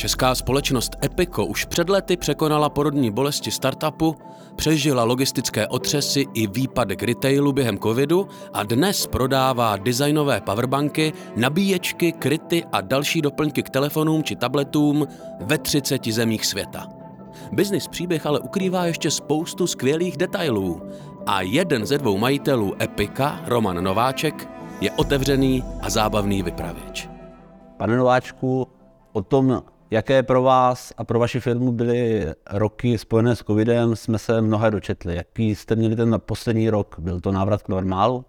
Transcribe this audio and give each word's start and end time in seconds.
Česká 0.00 0.34
společnost 0.34 0.96
Epico 1.04 1.44
už 1.44 1.64
před 1.64 1.88
lety 1.88 2.16
překonala 2.16 2.68
porodní 2.68 3.10
bolesti 3.10 3.50
startupu, 3.50 4.16
přežila 4.56 5.04
logistické 5.04 5.68
otřesy 5.68 6.26
i 6.34 6.46
výpadek 6.46 7.02
retailu 7.02 7.52
během 7.52 7.78
covidu 7.78 8.28
a 8.52 8.62
dnes 8.62 9.06
prodává 9.06 9.76
designové 9.76 10.40
powerbanky, 10.40 11.12
nabíječky, 11.36 12.12
kryty 12.12 12.64
a 12.72 12.80
další 12.80 13.22
doplňky 13.22 13.62
k 13.62 13.70
telefonům 13.70 14.24
či 14.24 14.36
tabletům 14.36 15.06
ve 15.40 15.58
30 15.58 16.06
zemích 16.06 16.46
světa. 16.46 16.88
Biznis 17.52 17.88
příběh 17.88 18.26
ale 18.26 18.40
ukrývá 18.40 18.86
ještě 18.86 19.10
spoustu 19.10 19.66
skvělých 19.66 20.16
detailů 20.16 20.82
a 21.26 21.40
jeden 21.40 21.86
ze 21.86 21.98
dvou 21.98 22.18
majitelů 22.18 22.82
Epika, 22.82 23.40
Roman 23.46 23.84
Nováček, 23.84 24.48
je 24.80 24.90
otevřený 24.90 25.64
a 25.80 25.90
zábavný 25.90 26.42
vypravěč. 26.42 27.08
Pane 27.76 27.96
Nováčku, 27.96 28.66
o 29.12 29.22
tom, 29.22 29.62
jaké 29.90 30.22
pro 30.22 30.42
vás 30.42 30.92
a 30.96 31.04
pro 31.04 31.18
vaši 31.18 31.40
firmu 31.40 31.72
byly 31.72 32.26
roky 32.50 32.98
spojené 32.98 33.36
s 33.36 33.38
covidem, 33.44 33.96
jsme 33.96 34.18
se 34.18 34.40
mnohé 34.40 34.70
dočetli. 34.70 35.16
Jaký 35.16 35.54
jste 35.54 35.76
měli 35.76 35.96
ten 35.96 36.16
poslední 36.26 36.70
rok? 36.70 36.96
Byl 36.98 37.20
to 37.20 37.32
návrat 37.32 37.62
k 37.62 37.68
normálu? 37.68 38.24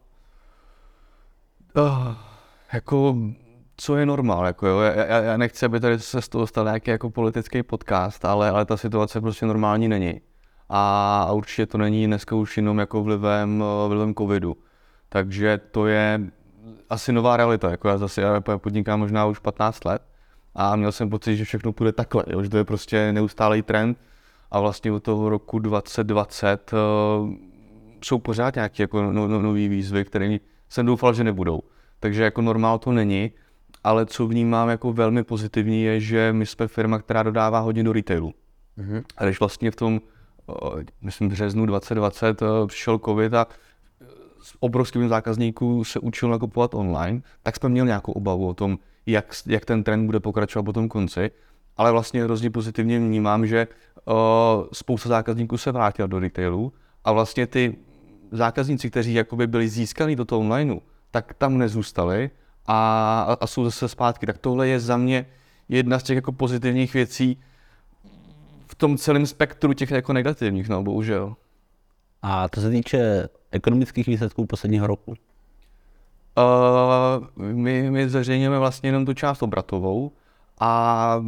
Uh, 1.78 2.16
jako, 2.74 3.16
co 3.78 3.96
je 3.96 4.06
normál? 4.06 4.46
Jako 4.46 4.68
jo? 4.68 4.80
Já, 4.80 5.22
já, 5.22 5.38
nechci, 5.38 5.66
aby 5.66 5.80
tady 5.80 6.00
se 6.00 6.22
z 6.22 6.30
toho 6.30 6.48
stal 6.48 6.66
nějaký 6.66 6.92
jako 6.92 7.10
politický 7.10 7.64
podcast, 7.64 8.26
ale, 8.26 8.50
ale 8.50 8.66
ta 8.66 8.78
situace 8.78 9.22
prostě 9.22 9.46
normální 9.46 9.88
není. 9.88 10.22
A, 10.70 11.24
a 11.28 11.32
určitě 11.32 11.66
to 11.66 11.78
není 11.78 12.08
dneska 12.08 12.36
už 12.36 12.58
jenom 12.58 12.80
jako 12.80 13.04
vlivem, 13.04 13.64
vlivem 13.88 14.16
covidu. 14.16 14.58
Takže 15.10 15.58
to 15.72 15.88
je 15.88 16.20
asi 16.90 17.12
nová 17.12 17.38
realita. 17.38 17.72
Jako 17.72 17.88
já 17.88 17.98
zase 17.98 18.22
já 18.22 18.42
podnikám 18.42 19.00
možná 19.00 19.26
už 19.26 19.40
15 19.40 19.86
let 19.86 20.02
a 20.56 20.76
měl 20.76 20.92
jsem 20.92 21.10
pocit, 21.10 21.38
že 21.38 21.46
všechno 21.46 21.74
půjde 21.74 21.92
takhle, 21.92 22.24
jo, 22.28 22.44
že 22.44 22.50
to 22.50 22.58
je 22.58 22.64
prostě 22.64 23.14
neustálý 23.14 23.62
trend 23.62 23.98
a 24.52 24.60
vlastně 24.60 24.92
od 24.92 25.04
toho 25.04 25.30
roku 25.30 25.60
2020 25.60 26.74
uh, 26.74 26.80
eh, 26.80 27.38
jsou 28.04 28.20
pořád 28.20 28.56
nějaké 28.56 28.84
jako 28.84 29.02
no, 29.02 29.28
no, 29.28 29.42
nové 29.42 29.68
výzvy, 29.68 30.06
které 30.06 30.38
jsem 30.70 30.86
doufal, 30.86 31.14
že 31.14 31.24
nebudou. 31.24 31.62
Takže 32.00 32.24
jako 32.24 32.42
normál 32.42 32.80
to 32.80 32.92
není, 32.92 33.32
ale 33.84 34.06
co 34.06 34.28
vnímám 34.28 34.70
jako 34.70 34.94
velmi 34.94 35.24
pozitivní 35.24 35.84
je, 35.84 36.00
že 36.00 36.34
my 36.34 36.46
jsme 36.46 36.68
firma, 36.68 37.00
která 37.00 37.24
dodává 37.24 37.60
hodně 37.60 37.84
do 37.84 37.94
retailu. 37.94 38.34
Mm-hmm. 38.78 39.04
A 39.18 39.26
když 39.26 39.40
vlastně 39.40 39.72
v 39.72 39.76
tom, 39.76 40.02
uh, 40.48 40.82
myslím, 41.02 41.30
březnu 41.30 41.66
2020 41.66 42.42
uh, 42.42 42.48
eh, 42.48 42.68
přišel 42.68 43.00
covid 43.00 43.34
a 43.34 43.48
s 44.42 44.56
obrovským 44.60 45.10
zákazníků 45.10 45.84
se 45.84 46.00
učil 46.00 46.30
nakupovat 46.30 46.74
online, 46.74 47.22
tak 47.44 47.56
jsme 47.56 47.70
měli 47.70 47.88
nějakou 47.88 48.12
obavu 48.12 48.48
o 48.48 48.54
tom, 48.54 48.78
jak, 49.12 49.36
jak 49.48 49.66
ten 49.66 49.84
trend 49.84 50.06
bude 50.06 50.20
pokračovat 50.20 50.64
po 50.64 50.74
tom 50.74 50.90
konci. 50.90 51.32
Ale 51.78 51.92
vlastně 51.92 52.24
hrozně 52.24 52.50
pozitivně 52.50 53.00
vnímám, 53.00 53.48
že 53.48 53.68
uh, 54.06 54.14
spousta 54.74 55.10
zákazníků 55.10 55.58
se 55.58 55.72
vrátila 55.72 56.08
do 56.08 56.20
retailu 56.20 56.74
a 57.04 57.12
vlastně 57.12 57.48
ty 57.48 57.76
zákazníci, 58.32 58.90
kteří 58.90 59.14
jakoby 59.14 59.48
byli 59.48 59.70
získaní 59.70 60.16
do 60.16 60.26
toho 60.26 60.42
onlineu, 60.42 60.80
tak 61.12 61.34
tam 61.34 61.58
nezůstali 61.58 62.30
a, 62.66 63.38
a 63.42 63.48
jsou 63.48 63.64
zase 63.64 63.88
zpátky. 63.88 64.26
Tak 64.26 64.38
tohle 64.38 64.68
je 64.68 64.80
za 64.80 64.98
mě 64.98 65.26
jedna 65.70 66.00
z 66.00 66.04
těch 66.04 66.16
jako 66.16 66.32
pozitivních 66.32 66.94
věcí 66.94 67.40
v 68.68 68.76
tom 68.76 68.98
celém 68.98 69.26
spektru 69.26 69.74
těch 69.74 69.92
jako 69.92 70.14
negativních, 70.14 70.70
no 70.70 70.84
bohužel. 70.84 71.36
A 72.22 72.50
to 72.50 72.62
se 72.62 72.70
týče 72.70 73.30
ekonomických 73.52 74.08
výsledků 74.08 74.46
posledního 74.46 74.88
roku? 74.88 75.14
My, 77.36 77.92
my 77.92 78.10
zveřejňujeme 78.10 78.60
vlastně 78.60 78.90
jenom 78.90 79.06
tu 79.06 79.14
část 79.14 79.44
obratovou 79.44 80.12
a 80.60 81.24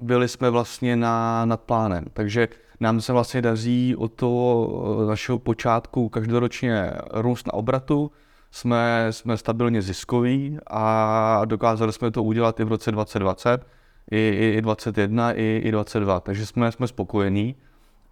byli 0.00 0.28
jsme 0.28 0.50
vlastně 0.50 0.96
na, 0.96 1.44
nad 1.44 1.60
plánem. 1.60 2.04
Takže 2.12 2.48
nám 2.80 3.00
se 3.00 3.12
vlastně 3.12 3.42
daří 3.42 3.96
od 3.96 4.12
toho 4.12 5.06
našeho 5.08 5.38
počátku 5.38 6.08
každoročně 6.08 6.92
růst 7.12 7.46
na 7.46 7.54
obratu, 7.54 8.10
jsme, 8.50 9.06
jsme 9.10 9.36
stabilně 9.36 9.82
ziskoví 9.82 10.58
a 10.66 11.44
dokázali 11.44 11.92
jsme 11.92 12.10
to 12.10 12.22
udělat 12.22 12.60
i 12.60 12.64
v 12.64 12.68
roce 12.68 12.92
2020, 12.92 13.66
i, 14.10 14.16
i, 14.16 14.54
i 14.58 14.62
2021, 14.62 15.32
i, 15.32 15.62
i 15.64 15.70
2022. 15.70 16.20
Takže 16.20 16.46
jsme, 16.46 16.72
jsme 16.72 16.88
spokojení 16.88 17.54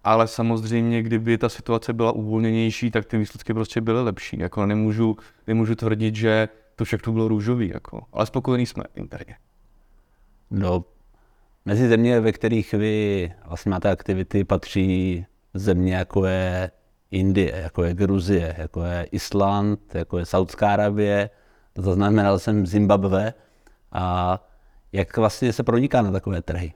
ale 0.05 0.27
samozřejmě, 0.27 1.01
kdyby 1.01 1.37
ta 1.37 1.49
situace 1.49 1.93
byla 1.93 2.11
uvolněnější, 2.11 2.91
tak 2.91 3.05
ty 3.05 3.17
výsledky 3.17 3.53
prostě 3.53 3.81
byly 3.81 4.03
lepší. 4.03 4.39
Jako 4.39 4.65
nemůžu, 4.65 5.17
nemůžu 5.47 5.75
tvrdit, 5.75 6.15
že 6.15 6.49
to 6.75 6.85
všechno 6.85 7.13
bylo 7.13 7.27
růžový, 7.27 7.69
jako. 7.73 8.01
ale 8.13 8.25
spokojení 8.25 8.65
jsme 8.65 8.83
interně. 8.95 9.35
No, 10.51 10.85
mezi 11.65 11.87
země, 11.87 12.19
ve 12.19 12.31
kterých 12.31 12.73
vy 12.73 13.33
vlastně 13.45 13.69
máte 13.69 13.91
aktivity, 13.91 14.43
patří 14.43 15.25
země 15.53 15.95
jako 15.95 16.25
je 16.25 16.71
Indie, 17.11 17.55
jako 17.55 17.83
je 17.83 17.93
Gruzie, 17.93 18.55
jako 18.57 18.83
je 18.83 19.07
Island, 19.11 19.95
jako 19.95 20.17
je 20.17 20.25
Saudská 20.25 20.73
Arabie, 20.73 21.29
zaznamenal 21.77 22.39
jsem 22.39 22.65
Zimbabwe 22.65 23.33
a 23.91 24.39
jak 24.91 25.17
vlastně 25.17 25.53
se 25.53 25.63
proniká 25.63 26.01
na 26.01 26.11
takové 26.11 26.41
trhy? 26.41 26.73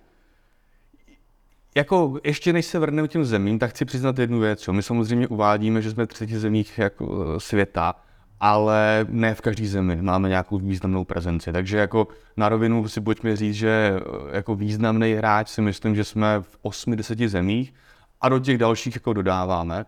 Jako 1.76 2.20
ještě 2.24 2.54
než 2.54 2.66
se 2.66 2.80
vrhneme 2.80 3.08
těm 3.08 3.26
zemím, 3.26 3.60
tak 3.60 3.70
chci 3.70 3.86
přiznat 3.86 4.20
jednu 4.20 4.40
věc. 4.40 4.68
Jo. 4.68 4.74
My 4.74 4.84
samozřejmě 4.84 5.28
uvádíme, 5.28 5.82
že 5.82 5.92
jsme 5.92 6.06
v 6.06 6.08
třetí 6.08 6.36
zemích 6.36 6.78
jako 6.78 7.34
e, 7.36 7.40
světa, 7.40 7.96
ale 8.40 9.06
ne 9.10 9.36
v 9.36 9.42
každé 9.42 9.68
zemi 9.68 10.02
máme 10.02 10.30
nějakou 10.30 10.58
významnou 10.58 11.06
prezenci. 11.06 11.52
Takže 11.52 11.78
jako 11.78 12.08
na 12.38 12.50
rovinu 12.50 12.88
si 12.88 13.02
pojďme 13.02 13.36
říct, 13.36 13.56
že 13.56 13.70
e, 13.70 14.36
jako 14.36 14.56
významný 14.56 15.14
hráč 15.14 15.50
si 15.50 15.62
myslím, 15.62 15.96
že 15.96 16.04
jsme 16.04 16.42
v 16.42 16.58
8-10 16.64 17.28
zemích 17.28 17.74
a 18.22 18.30
do 18.30 18.40
těch 18.40 18.58
dalších 18.58 18.96
jako 18.96 19.14
dodáváme 19.14 19.86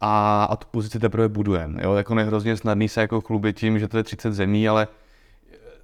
a, 0.00 0.44
a 0.44 0.56
tu 0.56 0.66
pozici 0.70 0.98
teprve 0.98 1.28
budujeme. 1.28 1.82
Jo? 1.82 1.94
Jako 1.94 2.14
nehrozně 2.14 2.56
snadný 2.56 2.88
se 2.88 3.00
jako 3.00 3.20
chlubit 3.20 3.56
tím, 3.56 3.78
že 3.78 3.88
to 3.88 3.96
je 3.96 4.02
30 4.02 4.32
zemí, 4.32 4.68
ale 4.68 4.88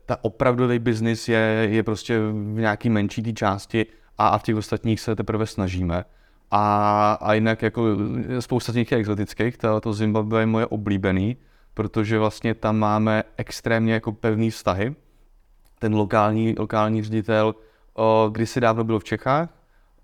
ta 0.06 0.24
opravdový 0.24 0.78
biznis 0.78 1.28
je, 1.28 1.68
je 1.70 1.82
prostě 1.82 2.18
v 2.18 2.34
nějaký 2.34 2.90
menší 2.90 3.22
té 3.22 3.32
části 3.32 3.86
a, 4.18 4.28
a 4.28 4.38
v 4.38 4.42
těch 4.42 4.56
ostatních 4.56 5.00
se 5.00 5.16
teprve 5.16 5.46
snažíme. 5.46 6.04
A, 6.50 7.12
a 7.20 7.32
jinak 7.34 7.62
jako 7.62 7.82
spousta 8.40 8.72
je 8.76 8.84
exotických, 8.90 9.56
to, 9.58 9.80
to 9.80 9.92
Zimbabwe 9.92 10.40
je 10.40 10.46
moje 10.46 10.66
oblíbený, 10.66 11.36
protože 11.74 12.18
vlastně 12.18 12.54
tam 12.54 12.78
máme 12.78 13.24
extrémně 13.36 13.92
jako 13.92 14.12
pevný 14.12 14.50
vztahy. 14.50 14.94
Ten 15.78 15.94
lokální, 15.94 16.54
lokální 16.58 17.02
ředitel 17.02 17.54
o, 17.94 18.28
kdysi 18.32 18.60
dávno 18.60 18.84
byl 18.84 18.98
v 18.98 19.04
Čechách, 19.04 19.48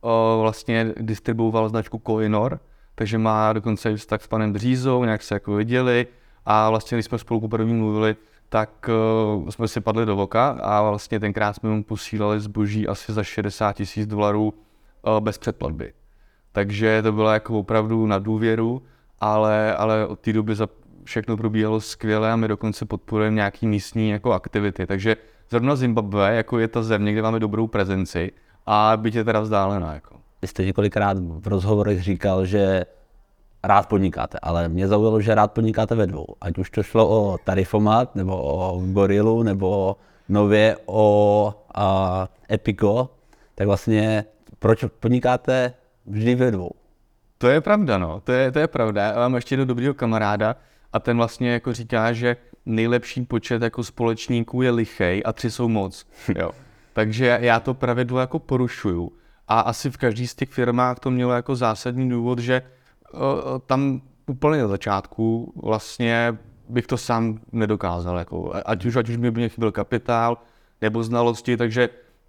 o, 0.01 0.39
vlastně 0.41 0.95
distribuoval 0.97 1.69
značku 1.69 1.99
Koinor, 1.99 2.61
takže 2.95 3.19
má 3.19 3.53
dokonce 3.53 3.97
vztah 3.97 4.23
s 4.23 4.27
panem 4.27 4.53
Břízou, 4.53 5.05
nějak 5.05 5.23
se 5.23 5.35
jako 5.35 5.55
viděli 5.55 6.07
a 6.47 6.71
vlastně, 6.71 6.97
když 6.97 7.07
jsme 7.07 7.19
spolu 7.19 7.41
poprvé 7.41 7.73
mluvili, 7.73 8.17
tak 8.53 8.89
uh, 8.89 9.49
jsme 9.49 9.69
si 9.69 9.81
padli 9.81 10.07
do 10.07 10.17
voka 10.17 10.49
a 10.49 10.83
vlastně 10.83 11.21
tenkrát 11.21 11.53
jsme 11.53 11.71
mu 11.71 11.85
posílali 11.85 12.41
zboží 12.41 12.89
asi 12.89 13.13
za 13.13 13.23
60 13.23 13.73
tisíc 13.73 14.07
dolarů 14.07 14.55
uh, 15.03 15.21
bez 15.21 15.39
předplatby. 15.39 15.93
Takže 16.53 17.03
to 17.03 17.13
bylo 17.13 17.31
jako 17.31 17.59
opravdu 17.59 18.07
na 18.07 18.19
důvěru, 18.19 18.83
ale, 19.21 19.77
ale 19.77 20.07
od 20.07 20.21
té 20.21 20.33
doby 20.33 20.55
za 20.55 20.69
všechno 21.05 21.37
probíhalo 21.37 21.81
skvěle 21.81 22.33
a 22.33 22.37
my 22.37 22.49
dokonce 22.49 22.85
podporujeme 22.85 23.37
nějaký 23.37 23.67
místní 23.67 24.11
jako 24.11 24.33
aktivity. 24.33 24.87
Takže 24.87 25.17
zrovna 25.51 25.77
Zimbabwe 25.77 26.35
jako 26.37 26.59
je 26.59 26.69
ta 26.69 26.83
země, 26.83 27.13
kde 27.13 27.23
máme 27.23 27.41
dobrou 27.41 27.67
prezenci 27.67 28.33
a 28.67 28.93
byť 28.97 29.15
je 29.15 29.25
teda 29.25 29.41
vzdálená. 29.41 29.95
Jako. 29.95 30.17
Vy 30.43 30.49
jste 30.49 30.65
několikrát 30.65 31.17
v 31.19 31.47
rozhovorech 31.47 32.03
říkal, 32.03 32.47
že 32.47 32.85
rád 33.65 33.89
podnikáte, 33.89 34.39
ale 34.43 34.69
mě 34.69 34.89
zaujalo, 34.89 35.21
že 35.21 35.35
rád 35.35 35.53
podnikáte 35.53 35.95
ve 35.95 36.07
dvou. 36.07 36.27
Ať 36.41 36.59
už 36.59 36.71
to 36.71 36.83
šlo 36.83 37.09
o 37.09 37.39
Tarifomat, 37.39 38.15
nebo 38.15 38.43
o 38.43 38.83
Gorilu, 38.87 39.43
nebo 39.43 39.97
nově 40.29 40.77
o 40.87 41.55
a, 41.75 42.29
Epico, 42.51 43.11
tak 43.55 43.67
vlastně 43.67 44.25
proč 44.59 44.85
podnikáte 45.01 45.75
vždy 46.07 46.35
ve 46.35 46.51
dvou? 46.51 46.71
To 47.39 47.49
je 47.49 47.61
pravda, 47.61 47.99
no. 47.99 48.21
To 48.21 48.33
je, 48.33 48.53
to 48.53 48.59
je 48.59 48.67
pravda. 48.67 49.03
Já 49.03 49.15
mám 49.15 49.35
ještě 49.35 49.53
jednu 49.53 49.65
dobrýho 49.65 49.95
kamaráda 49.95 50.57
a 50.93 50.99
ten 50.99 51.17
vlastně 51.17 51.53
jako 51.53 51.73
říká, 51.73 52.13
že 52.13 52.37
nejlepší 52.67 53.25
počet 53.25 53.63
jako 53.63 53.85
společníků 53.85 54.63
je 54.63 54.71
lichej 54.71 55.23
a 55.25 55.33
tři 55.33 55.51
jsou 55.51 55.69
moc. 55.69 56.07
Jo. 56.39 56.51
Takže 56.93 57.39
já 57.41 57.61
to 57.61 57.75
pravidlo 57.75 58.21
jako 58.21 58.39
porušuju. 58.39 59.13
A 59.49 59.61
asi 59.61 59.91
v 59.91 59.97
každý 59.97 60.27
z 60.27 60.35
těch 60.35 60.49
firmách 60.49 60.99
to 60.99 61.11
mělo 61.11 61.33
jako 61.33 61.57
zásadní 61.57 62.09
důvod, 62.09 62.39
že 62.39 62.63
tam 63.67 64.01
úplně 64.27 64.63
na 64.63 64.69
začátku 64.69 65.53
vlastně 65.63 66.39
bych 66.69 66.87
to 66.87 66.97
sám 66.97 67.41
nedokázal, 67.53 68.19
jako, 68.19 68.53
ať 68.67 68.85
už, 68.85 68.97
ať 68.97 69.09
už 69.09 69.17
by 69.17 69.31
mě 69.31 69.49
chyběl 69.49 69.73
kapitál 69.73 70.39
nebo 70.81 71.03
znalosti, 71.03 71.57
takže 71.57 71.89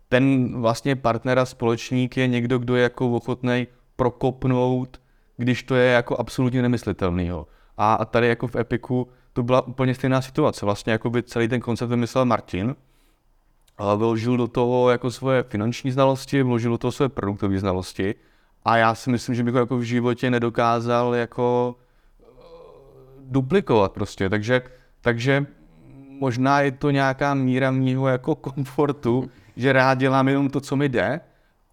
ten 0.10 0.54
vlastně 0.62 0.96
partner 0.96 1.40
a 1.40 1.46
společník 1.46 2.18
je 2.18 2.28
někdo, 2.28 2.60
kdo 2.60 2.76
je 2.76 2.84
jako 2.84 3.12
ochotný 3.12 3.68
prokopnout, 3.96 5.02
když 5.38 5.64
to 5.64 5.76
je 5.76 5.92
jako 5.92 6.18
absolutně 6.18 6.62
nemyslitelný. 6.62 7.28
Jo. 7.28 7.48
A, 7.78 7.94
a 7.94 8.06
tady 8.06 8.28
jako 8.28 8.48
v 8.48 8.56
Epiku 8.56 9.08
to 9.34 9.44
byla 9.44 9.68
úplně 9.68 9.96
stejná 9.96 10.22
situace. 10.22 10.66
Vlastně 10.66 10.92
jako 10.92 11.10
by 11.10 11.24
celý 11.24 11.48
ten 11.48 11.62
koncept 11.62 11.90
vymyslel 11.90 12.26
Martin 12.26 12.76
a 13.78 13.96
vložil 13.96 14.38
do 14.38 14.48
toho 14.48 14.90
jako 14.90 15.12
svoje 15.12 15.44
finanční 15.44 15.92
znalosti, 15.92 16.44
vložil 16.44 16.72
do 16.72 16.78
toho 16.78 16.92
svoje 16.92 17.10
produktové 17.10 17.60
znalosti 17.60 18.16
a 18.66 18.78
já 18.78 18.96
si 18.96 19.10
myslím, 19.10 19.36
že 19.36 19.44
bych 19.44 19.54
ho 19.54 19.60
jako 19.60 19.78
v 19.78 19.84
životě 19.84 20.32
nedokázal 20.32 21.16
jako 21.16 21.76
eh, 22.22 22.26
duplikovat 23.20 23.92
prostě, 23.92 24.30
takže, 24.30 24.62
takže 25.02 25.46
možná 26.20 26.62
je 26.62 26.72
to 26.72 26.92
nějaká 26.92 27.34
míra 27.34 27.72
mýho 27.72 28.08
jako 28.08 28.36
komfortu, 28.36 29.30
že 29.56 29.74
rád 29.74 29.98
dělám 29.98 30.28
jenom 30.28 30.50
to, 30.50 30.62
co 30.62 30.76
mi 30.76 30.90
jde 30.90 31.22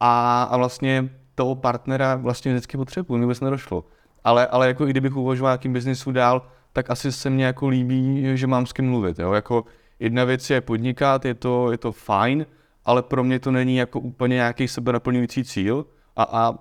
a, 0.00 0.42
a 0.42 0.56
vlastně 0.56 1.10
toho 1.34 1.54
partnera 1.54 2.16
vlastně 2.16 2.52
vždycky 2.52 2.76
potřebuji, 2.76 3.16
mi 3.16 3.24
vůbec 3.24 3.40
nedošlo. 3.40 3.84
Ale, 4.24 4.46
ale 4.46 4.68
jako 4.68 4.86
i 4.86 4.90
kdybych 4.90 5.16
uvažoval 5.16 5.52
nějakým 5.52 5.72
biznisu 5.72 6.12
dál, 6.12 6.46
tak 6.72 6.90
asi 6.90 7.12
se 7.12 7.30
mně 7.30 7.44
jako 7.44 7.68
líbí, 7.68 8.22
že 8.34 8.46
mám 8.46 8.66
s 8.66 8.72
kým 8.72 8.88
mluvit. 8.90 9.18
Jo? 9.18 9.32
Jako 9.32 9.64
jedna 10.00 10.24
věc 10.24 10.50
je 10.50 10.60
podnikat, 10.60 11.24
je 11.24 11.34
to, 11.34 11.72
je 11.72 11.78
to 11.78 11.92
fajn, 11.92 12.46
ale 12.84 13.02
pro 13.02 13.24
mě 13.24 13.38
to 13.38 13.50
není 13.50 13.76
jako 13.76 14.00
úplně 14.00 14.34
nějaký 14.34 14.68
sebe 14.68 14.92
naplňující 14.92 15.44
cíl 15.44 15.86
a, 16.16 16.22
a 16.22 16.58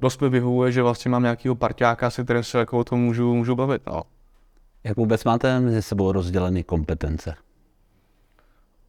dost 0.00 0.20
mi 0.20 0.28
vyhovuje, 0.28 0.72
že 0.72 0.82
vlastně 0.82 1.10
mám 1.10 1.22
nějakého 1.22 1.54
parťáka, 1.54 2.10
se 2.10 2.24
kterým 2.24 2.42
se 2.42 2.58
jako 2.58 2.78
o 2.78 2.84
tom 2.84 3.00
můžu, 3.00 3.34
můžu 3.34 3.54
bavit. 3.54 3.82
No. 3.86 4.02
Jak 4.84 4.96
vůbec 4.96 5.24
máte 5.24 5.60
mezi 5.60 5.82
sebou 5.82 6.12
rozdělené 6.12 6.62
kompetence? 6.62 7.34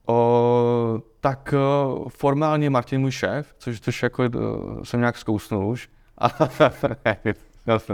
O, 0.06 1.02
tak 1.20 1.54
o, 1.54 2.06
formálně 2.10 2.70
Martin 2.70 3.02
můj 3.02 3.12
šéf, 3.12 3.56
což, 3.58 3.80
což 3.80 4.04
jako 4.04 4.24
o, 4.24 4.86
jsem 4.86 5.00
nějak 5.00 5.18
zkousnul 5.18 5.68
už. 5.68 5.90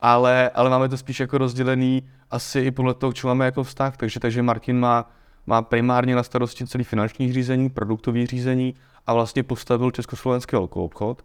ale, 0.00 0.50
ale 0.50 0.70
máme 0.70 0.88
to 0.88 0.96
spíš 0.96 1.20
jako 1.20 1.38
rozdělený 1.38 2.02
asi 2.30 2.60
i 2.60 2.70
podle 2.70 2.94
toho, 2.94 3.12
co 3.12 3.28
máme 3.28 3.44
jako 3.44 3.64
vztah. 3.64 3.96
Takže, 3.96 4.20
takže 4.20 4.42
Martin 4.42 4.80
má, 4.80 5.10
má 5.46 5.62
primárně 5.62 6.14
na 6.14 6.22
starosti 6.22 6.66
celý 6.66 6.84
finanční 6.84 7.32
řízení, 7.32 7.70
produktový 7.70 8.26
řízení 8.26 8.74
a 9.06 9.14
vlastně 9.14 9.42
postavil 9.42 9.90
československý 9.90 10.56
obchod. 10.56 11.22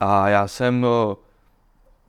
A 0.00 0.28
já 0.28 0.48
jsem 0.48 0.86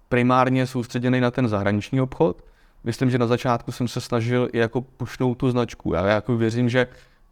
primárně 0.10 0.68
soustředěný 0.68 1.20
na 1.22 1.32
ten 1.32 1.48
zahraniční 1.48 2.02
obchod. 2.02 2.44
Myslím, 2.84 3.10
že 3.10 3.18
na 3.18 3.28
začátku 3.28 3.72
jsem 3.72 3.88
se 3.88 4.02
snažil 4.02 4.50
i 4.54 4.58
jako 4.58 4.82
pušnout 4.82 5.38
tu 5.38 5.52
značku. 5.52 5.94
Já 5.94 6.08
jako 6.08 6.38
věřím, 6.38 6.70
že 6.70 6.88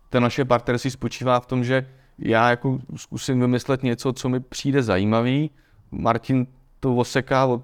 to 0.10 0.20
naše 0.20 0.46
partnerství 0.46 0.92
spočívá 0.92 1.40
v 1.40 1.46
tom, 1.46 1.64
že 1.64 1.88
já 2.20 2.50
jako 2.50 2.80
zkusím 2.96 3.40
vymyslet 3.40 3.84
něco, 3.84 4.14
co 4.14 4.30
mi 4.30 4.40
přijde 4.40 4.84
zajímavý. 4.84 5.52
Martin 5.92 6.48
to 6.80 6.96
oseká 6.96 7.46
od 7.46 7.62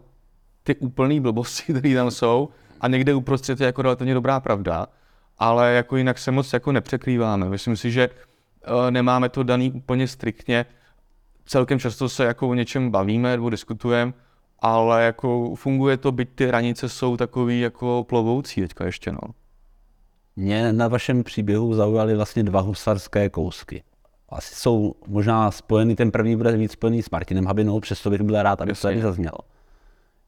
ty 0.64 0.76
úplné 0.76 1.22
blbosti, 1.22 1.64
které 1.74 1.96
tam 1.96 2.12
jsou 2.12 2.50
a 2.82 2.88
někde 2.88 3.14
uprostřed 3.14 3.60
je 3.60 3.66
jako 3.66 3.82
relativně 3.82 4.14
dobrá 4.14 4.40
pravda, 4.40 4.88
ale 5.38 5.74
jako 5.74 5.98
jinak 5.98 6.18
se 6.18 6.32
moc 6.32 6.54
jako 6.54 6.72
nepřekrýváme. 6.72 7.50
Myslím 7.50 7.78
si, 7.78 7.92
že 7.92 8.10
uh, 8.10 8.92
nemáme 8.92 9.30
to 9.30 9.44
daný 9.44 9.72
úplně 9.72 10.08
striktně. 10.08 10.66
Celkem 11.46 11.80
často 11.80 12.10
se 12.10 12.24
jako 12.26 12.50
o 12.50 12.54
něčem 12.54 12.92
bavíme 12.92 13.32
nebo 13.32 13.50
diskutujeme, 13.50 14.14
ale 14.60 15.04
jako 15.04 15.56
funguje 15.56 15.98
to, 15.98 16.12
byť 16.12 16.30
ty 16.36 16.46
hranice 16.48 16.90
jsou 16.90 17.18
takový 17.18 17.60
jako 17.60 18.06
plovoucí 18.10 18.62
teďka 18.62 18.86
ještě, 18.86 19.12
no. 19.12 19.20
Mě 20.36 20.74
na 20.74 20.88
vašem 20.88 21.24
příběhu 21.24 21.74
zaujaly 21.74 22.16
vlastně 22.16 22.44
dva 22.44 22.62
husarské 22.62 23.30
kousky. 23.30 23.84
Asi 24.30 24.56
jsou 24.56 24.96
možná 25.08 25.52
spojený, 25.52 25.96
ten 25.96 26.12
první 26.12 26.36
bude 26.36 26.58
víc 26.58 26.72
spojený 26.72 27.04
s 27.04 27.10
Martinem 27.10 27.46
Habinou, 27.46 27.80
přesto 27.80 28.10
bych 28.10 28.22
byl 28.22 28.44
rád, 28.44 28.62
aby 28.62 28.72
Jasně. 28.72 28.82
to 28.82 28.88
tady 28.88 29.02
zaznělo. 29.02 29.38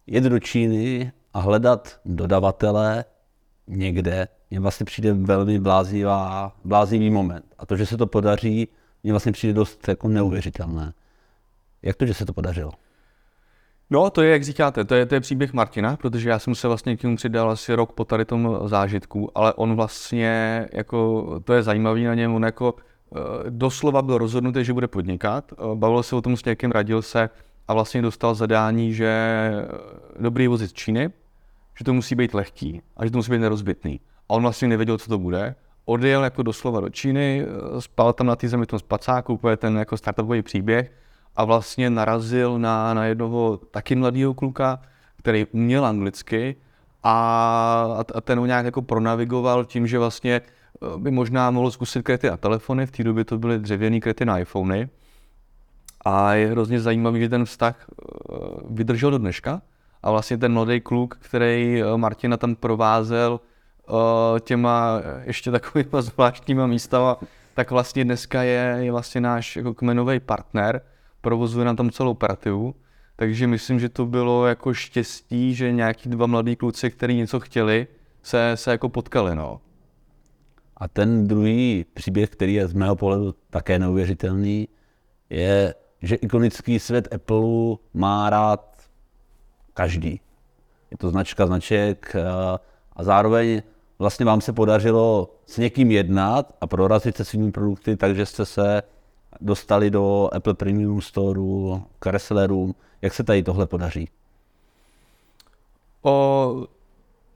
Jet 0.08 0.24
do 0.24 0.40
Číny 0.40 1.12
a 1.34 1.40
hledat 1.40 2.00
dodavatele 2.06 3.06
někde, 3.68 4.28
mně 4.52 4.60
vlastně 4.60 4.86
přijde 4.86 5.14
velmi 5.14 5.60
blázivá, 5.60 6.56
blázivý 6.64 7.10
moment. 7.10 7.46
A 7.58 7.66
to, 7.66 7.78
že 7.78 7.86
se 7.86 7.98
to 7.98 8.08
podaří, 8.08 8.68
mně 9.04 9.14
vlastně 9.14 9.31
přijde 9.31 9.54
dost 9.54 9.88
jako 9.88 10.08
neuvěřitelné. 10.08 10.94
Jak 11.88 11.95
to, 11.95 12.06
že 12.06 12.13
se 12.13 12.25
to 12.25 12.34
podařilo? 12.34 12.72
No, 13.89 14.10
to 14.10 14.22
je, 14.22 14.31
jak 14.31 14.44
říkáte, 14.44 14.86
to 14.86 14.95
je, 14.95 15.06
to 15.06 15.16
je 15.16 15.22
příběh 15.22 15.54
Martina, 15.54 15.98
protože 15.98 16.30
já 16.30 16.39
jsem 16.39 16.56
se 16.56 16.68
vlastně 16.68 16.98
k 16.98 17.04
němu 17.04 17.16
přidal 17.16 17.51
asi 17.51 17.74
rok 17.75 17.92
po 17.92 18.06
tady 18.06 18.25
tom 18.25 18.60
zážitku, 18.66 19.31
ale 19.36 19.54
on 19.54 19.75
vlastně, 19.75 20.66
jako, 20.74 21.25
to 21.44 21.54
je 21.54 21.63
zajímavý 21.63 22.04
na 22.04 22.13
něm, 22.13 22.36
on 22.36 22.44
jako 22.44 22.75
eh, 22.75 23.19
doslova 23.50 24.01
byl 24.01 24.18
rozhodnutý, 24.18 24.63
že 24.63 24.74
bude 24.74 24.88
podnikat, 24.88 25.51
eh, 25.51 25.56
bavil 25.75 26.04
se 26.04 26.16
o 26.16 26.22
tom 26.22 26.38
s 26.38 26.45
někým, 26.45 26.72
radil 26.72 27.01
se 27.01 27.30
a 27.68 27.74
vlastně 27.74 28.01
dostal 28.01 28.36
zadání, 28.36 28.94
že 28.94 29.07
eh, 29.07 29.68
dobrý 30.19 30.48
vozit 30.48 30.69
z 30.69 30.74
Číny, 30.74 31.10
že 31.78 31.86
to 31.86 31.94
musí 31.94 32.16
být 32.16 32.33
lehký 32.33 32.81
a 32.98 33.06
že 33.06 33.12
to 33.12 33.18
musí 33.18 33.31
být 33.31 33.40
nerozbitný. 33.40 34.00
A 34.30 34.33
on 34.33 34.42
vlastně 34.42 34.68
nevěděl, 34.68 34.98
co 34.98 35.10
to 35.10 35.18
bude. 35.18 35.56
Odjel 35.86 36.24
jako 36.24 36.44
doslova 36.44 36.80
do 36.80 36.90
Číny, 36.90 37.45
spal 37.80 38.13
tam 38.13 38.28
na 38.28 38.36
té 38.36 38.48
zemi 38.48 38.63
v 38.63 38.68
tom 38.68 38.80
spacáku, 38.80 39.33
úplně 39.33 39.57
ten 39.57 39.78
jako 39.78 39.98
startupový 39.98 40.42
příběh 40.42 40.92
a 41.38 41.45
vlastně 41.45 41.89
narazil 41.89 42.60
na, 42.60 42.94
na 42.94 43.06
jednoho 43.06 43.60
taky 43.72 43.95
mladého 43.95 44.34
kluka, 44.34 44.81
který 45.18 45.45
uměl 45.51 45.86
anglicky 45.86 46.56
a, 47.04 48.04
a 48.16 48.22
ten 48.22 48.39
ho 48.39 48.45
nějak 48.45 48.66
jako 48.66 48.81
pronavigoval 48.81 49.66
tím, 49.66 49.88
že 49.88 50.00
vlastně 50.00 50.42
eh, 50.42 50.98
by 50.98 51.12
možná 51.12 51.51
mohl 51.51 51.72
zkusit 51.72 52.04
kryty 52.04 52.30
na 52.30 52.38
telefony, 52.38 52.86
v 52.86 52.92
té 52.92 53.04
době 53.04 53.25
to 53.25 53.38
byly 53.38 53.60
dřevěný 53.60 54.01
kryty 54.01 54.25
na 54.25 54.39
iPhony. 54.39 54.89
A 56.06 56.34
je 56.34 56.48
hrozně 56.48 56.80
zajímavý, 56.80 57.19
že 57.19 57.30
ten 57.30 57.45
vztah 57.45 57.88
eh, 57.90 58.36
vydržel 58.69 59.12
do 59.12 59.18
dneška. 59.18 59.62
A 60.04 60.12
vlastně 60.12 60.38
ten 60.38 60.54
mladý 60.54 60.81
kluk, 60.81 61.18
který 61.22 61.81
eh, 61.81 61.98
Martina 61.98 62.38
tam 62.38 62.56
provázel 62.56 63.40
těma 64.40 65.01
ještě 65.24 65.51
takovými 65.51 65.90
zvláštníma 66.00 66.68
místama, 66.68 67.18
tak 67.54 67.72
vlastně 67.72 68.06
dneska 68.06 68.44
je, 68.44 68.78
je 68.80 68.92
vlastně 68.92 69.22
náš 69.22 69.56
jako 69.56 69.74
kmenový 69.74 70.19
partner 70.19 70.81
provozuje 71.22 71.66
na 71.66 71.75
tom 71.75 71.92
celou 71.92 72.12
operativu. 72.12 72.75
Takže 73.16 73.48
myslím, 73.48 73.80
že 73.80 73.90
to 73.90 74.06
bylo 74.06 74.46
jako 74.46 74.74
štěstí, 74.74 75.56
že 75.56 75.72
nějaký 75.72 76.10
dva 76.10 76.28
mladí 76.28 76.56
kluci, 76.56 76.92
kteří 76.92 77.14
něco 77.14 77.40
chtěli, 77.40 77.88
se, 78.24 78.52
se 78.56 78.72
jako 78.72 78.90
potkali. 78.90 79.36
No. 79.36 79.62
A 80.78 80.88
ten 80.88 81.28
druhý 81.28 81.86
příběh, 81.94 82.30
který 82.30 82.54
je 82.54 82.68
z 82.68 82.74
mého 82.74 82.96
pohledu 82.96 83.36
také 83.50 83.80
neuvěřitelný, 83.80 84.68
je, 85.30 85.75
že 86.02 86.16
ikonický 86.16 86.80
svět 86.80 87.14
Apple 87.14 87.75
má 87.94 88.30
rád 88.30 88.78
každý. 89.74 90.21
Je 90.92 90.97
to 90.97 91.09
značka 91.09 91.47
značek 91.47 92.16
a 92.95 93.04
zároveň 93.04 93.62
vlastně 94.00 94.26
vám 94.26 94.42
se 94.42 94.54
podařilo 94.54 95.36
s 95.45 95.57
někým 95.57 95.92
jednat 95.92 96.56
a 96.62 96.68
prorazit 96.68 97.18
se 97.18 97.26
svými 97.26 97.52
produkty, 97.52 97.97
takže 97.97 98.26
jste 98.26 98.45
se 98.45 98.83
dostali 99.42 99.90
do 99.90 100.30
Apple 100.34 100.54
Premium 100.54 101.02
Store, 101.02 101.42
Chryslerům. 102.04 102.76
Jak 103.02 103.14
se 103.14 103.24
tady 103.24 103.44
tohle 103.44 103.68
podaří? 103.68 104.10
O, 106.02 106.68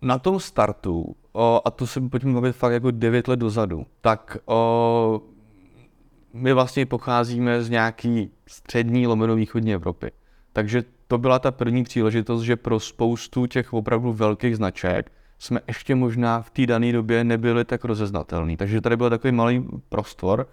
na 0.02 0.20
tom 0.20 0.40
startu, 0.40 1.16
o, 1.34 1.62
a 1.66 1.72
to 1.72 1.88
se 1.88 2.02
pojďme 2.02 2.34
bavit 2.34 2.56
fakt 2.56 2.74
jako 2.74 2.92
9 2.92 3.28
let 3.28 3.40
dozadu, 3.40 3.86
tak 4.02 4.38
o, 4.46 5.22
my 6.34 6.54
vlastně 6.54 6.86
pocházíme 6.86 7.64
z 7.64 7.70
nějaký 7.70 8.32
střední 8.48 9.08
lomeno 9.08 9.36
východní 9.36 9.74
Evropy. 9.74 10.12
Takže 10.54 10.84
to 11.08 11.18
byla 11.18 11.40
ta 11.40 11.52
první 11.52 11.84
příležitost, 11.84 12.42
že 12.42 12.56
pro 12.56 12.80
spoustu 12.80 13.46
těch 13.46 13.74
opravdu 13.74 14.14
velkých 14.14 14.56
značek 14.56 15.12
jsme 15.40 15.62
ještě 15.68 15.96
možná 15.96 16.42
v 16.42 16.50
té 16.50 16.66
dané 16.66 16.92
době 16.92 17.24
nebyli 17.24 17.66
tak 17.66 17.86
rozeznatelní. 17.86 18.58
Takže 18.58 18.82
tady 18.82 18.98
byl 18.98 19.10
takový 19.10 19.34
malý 19.34 19.68
prostor, 19.90 20.48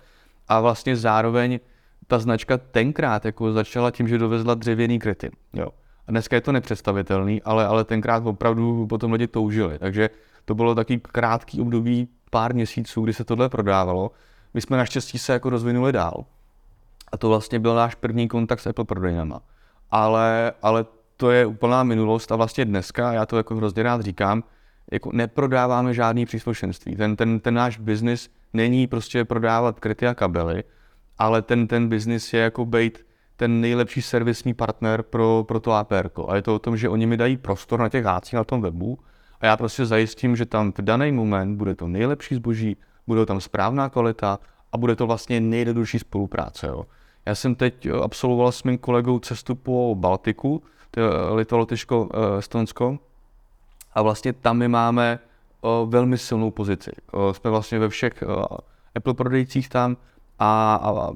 a 0.48 0.60
vlastně 0.60 0.96
zároveň 0.96 1.60
ta 2.06 2.18
značka 2.18 2.58
tenkrát 2.58 3.24
jako 3.24 3.52
začala 3.52 3.90
tím, 3.90 4.08
že 4.08 4.18
dovezla 4.18 4.54
dřevěný 4.54 4.98
kryty. 4.98 5.30
Jo. 5.52 5.68
A 6.06 6.10
dneska 6.10 6.36
je 6.36 6.40
to 6.40 6.52
nepředstavitelný, 6.52 7.42
ale, 7.42 7.66
ale 7.66 7.84
tenkrát 7.84 8.26
opravdu 8.26 8.86
potom 8.86 9.12
lidi 9.12 9.26
toužili. 9.26 9.78
Takže 9.78 10.10
to 10.44 10.54
bylo 10.54 10.74
taky 10.74 11.00
krátký 11.00 11.60
období, 11.60 12.08
pár 12.30 12.54
měsíců, 12.54 13.02
kdy 13.02 13.12
se 13.12 13.24
tohle 13.24 13.48
prodávalo. 13.48 14.10
My 14.54 14.60
jsme 14.60 14.76
naštěstí 14.76 15.18
se 15.18 15.32
jako 15.32 15.50
rozvinuli 15.50 15.92
dál. 15.92 16.24
A 17.12 17.16
to 17.16 17.28
vlastně 17.28 17.58
byl 17.58 17.74
náš 17.74 17.94
první 17.94 18.28
kontakt 18.28 18.60
s 18.60 18.66
Apple 18.66 18.84
prodejnama. 18.84 19.40
Ale, 19.90 20.52
ale 20.62 20.86
to 21.16 21.30
je 21.30 21.46
úplná 21.46 21.82
minulost 21.82 22.32
a 22.32 22.36
vlastně 22.36 22.64
dneska, 22.64 23.12
já 23.12 23.26
to 23.26 23.36
jako 23.36 23.56
hrozně 23.56 23.82
rád 23.82 24.00
říkám, 24.00 24.44
jako 24.92 25.10
neprodáváme 25.12 25.94
žádný 25.94 26.26
příslušenství. 26.26 26.96
Ten, 26.96 27.16
ten, 27.16 27.40
ten 27.40 27.54
náš 27.54 27.78
biznis 27.78 28.30
není 28.52 28.86
prostě 28.86 29.24
prodávat 29.24 29.80
kryty 29.80 30.06
a 30.06 30.14
kabely, 30.14 30.64
ale 31.18 31.42
ten, 31.42 31.66
ten 31.66 31.88
biznis 31.88 32.32
je 32.32 32.40
jako 32.40 32.66
být 32.66 33.06
ten 33.36 33.60
nejlepší 33.60 34.02
servisní 34.02 34.54
partner 34.54 35.02
pro, 35.02 35.44
pro 35.48 35.60
to 35.60 35.72
APR. 35.72 36.08
A 36.28 36.36
je 36.36 36.42
to 36.42 36.54
o 36.54 36.58
tom, 36.58 36.76
že 36.76 36.88
oni 36.88 37.06
mi 37.06 37.16
dají 37.16 37.36
prostor 37.36 37.80
na 37.80 37.88
těch 37.88 38.04
hácích 38.04 38.34
na 38.34 38.44
tom 38.44 38.62
webu 38.62 38.98
a 39.40 39.46
já 39.46 39.56
prostě 39.56 39.86
zajistím, 39.86 40.36
že 40.36 40.46
tam 40.46 40.72
v 40.72 40.82
daný 40.82 41.12
moment 41.12 41.56
bude 41.56 41.74
to 41.74 41.88
nejlepší 41.88 42.34
zboží, 42.34 42.76
bude 43.06 43.26
tam 43.26 43.40
správná 43.40 43.88
kvalita 43.88 44.38
a 44.72 44.78
bude 44.78 44.96
to 44.96 45.06
vlastně 45.06 45.40
nejjednodušší 45.40 45.98
spolupráce. 45.98 46.66
Jo. 46.66 46.86
Já 47.26 47.34
jsem 47.34 47.54
teď 47.54 47.86
eh, 47.86 47.92
absolvoval 47.92 48.52
s 48.52 48.62
mým 48.62 48.78
kolegou 48.78 49.18
cestu 49.18 49.54
po 49.54 49.94
Baltiku, 49.98 50.62
to 50.90 51.00
je 51.00 51.06
eh, 51.06 51.34
Litvo, 51.34 51.58
Lotyško, 51.58 52.08
eh, 52.14 52.38
Estonsko, 52.38 52.98
a 53.92 54.02
vlastně 54.02 54.32
tam 54.32 54.58
my 54.58 54.68
máme 54.68 55.18
velmi 55.86 56.18
silnou 56.18 56.50
pozici. 56.50 56.90
Jsme 57.32 57.50
vlastně 57.50 57.78
ve 57.78 57.88
všech 57.88 58.24
Apple 58.94 59.14
prodejcích 59.14 59.68
tam 59.68 59.96
a, 60.38 60.74
a 60.74 61.10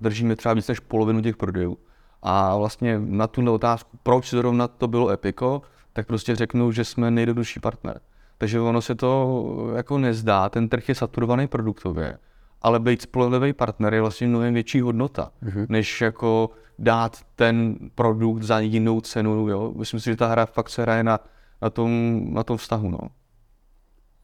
držíme 0.00 0.36
třeba 0.36 0.54
víc 0.54 0.68
než 0.68 0.80
polovinu 0.80 1.22
těch 1.22 1.36
prodejů. 1.36 1.78
A 2.22 2.56
vlastně 2.56 2.98
na 2.98 3.26
tuhle 3.26 3.50
otázku, 3.50 3.98
proč 4.02 4.30
zrovna 4.30 4.68
to 4.68 4.88
bylo 4.88 5.10
Epico, 5.10 5.62
tak 5.92 6.06
prostě 6.06 6.36
řeknu, 6.36 6.72
že 6.72 6.84
jsme 6.84 7.10
nejjednodušší 7.10 7.60
partner. 7.60 8.00
Takže 8.38 8.60
ono 8.60 8.82
se 8.82 8.94
to 8.94 9.44
jako 9.76 9.98
nezdá, 9.98 10.48
ten 10.48 10.68
trh 10.68 10.88
je 10.88 10.94
saturovaný 10.94 11.46
produktově, 11.46 12.18
ale 12.62 12.80
být 12.80 13.02
spolehlivý 13.02 13.52
partner 13.52 13.94
je 13.94 14.00
vlastně 14.00 14.26
mnohem 14.26 14.54
větší 14.54 14.80
hodnota, 14.80 15.30
mm-hmm. 15.42 15.66
než 15.68 16.00
jako 16.00 16.50
dát 16.78 17.18
ten 17.36 17.76
produkt 17.94 18.42
za 18.42 18.58
jinou 18.58 19.00
cenu. 19.00 19.48
Jo? 19.48 19.72
Myslím 19.76 20.00
si, 20.00 20.10
že 20.10 20.16
ta 20.16 20.26
hra 20.26 20.46
fakt 20.46 20.70
se 20.70 20.82
hraje 20.82 21.04
na, 21.04 21.20
na, 21.62 21.70
tom, 21.70 22.20
na 22.30 22.42
tom 22.42 22.56
vztahu. 22.56 22.90
No. 22.90 22.98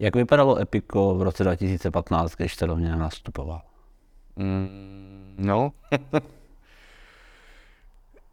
Jak 0.00 0.16
vypadalo 0.16 0.58
Epico 0.58 1.14
v 1.14 1.22
roce 1.22 1.44
2015, 1.44 2.34
když 2.36 2.54
jste 2.54 2.66
do 2.66 2.76
mě 2.76 2.96
nastupoval? 2.96 3.62
Mm, 4.36 5.34
no, 5.38 5.72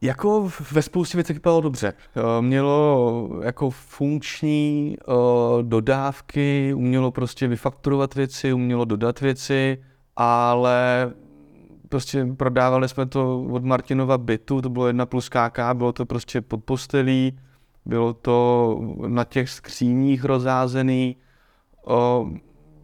Jako 0.01 0.51
ve 0.71 0.81
spoustě 0.81 1.17
věcí 1.17 1.33
vypadalo 1.33 1.61
dobře. 1.61 1.93
Eh, 2.15 2.41
mělo 2.41 3.29
jako 3.43 3.69
funkční 3.69 4.97
uh, 5.07 5.15
dodávky, 5.63 6.73
umělo 6.73 7.11
prostě 7.11 7.47
vyfakturovat 7.47 8.15
věci, 8.15 8.53
umělo 8.53 8.85
dodat 8.85 9.21
věci, 9.21 9.83
ale 10.15 11.11
prostě 11.89 12.27
prodávali 12.37 12.89
jsme 12.89 13.05
to 13.05 13.43
od 13.43 13.63
Martinova 13.63 14.17
bytu, 14.17 14.61
to 14.61 14.69
bylo 14.69 14.87
jedna 14.87 15.05
plus 15.05 15.29
KK, 15.29 15.59
bylo 15.73 15.93
to 15.93 16.05
prostě 16.05 16.41
pod 16.41 16.63
postelí, 16.63 17.39
bylo 17.85 18.13
to 18.13 18.79
na 19.07 19.23
těch 19.23 19.49
skříních 19.49 20.23
rozázený. 20.23 21.15
Uh, 21.89 22.37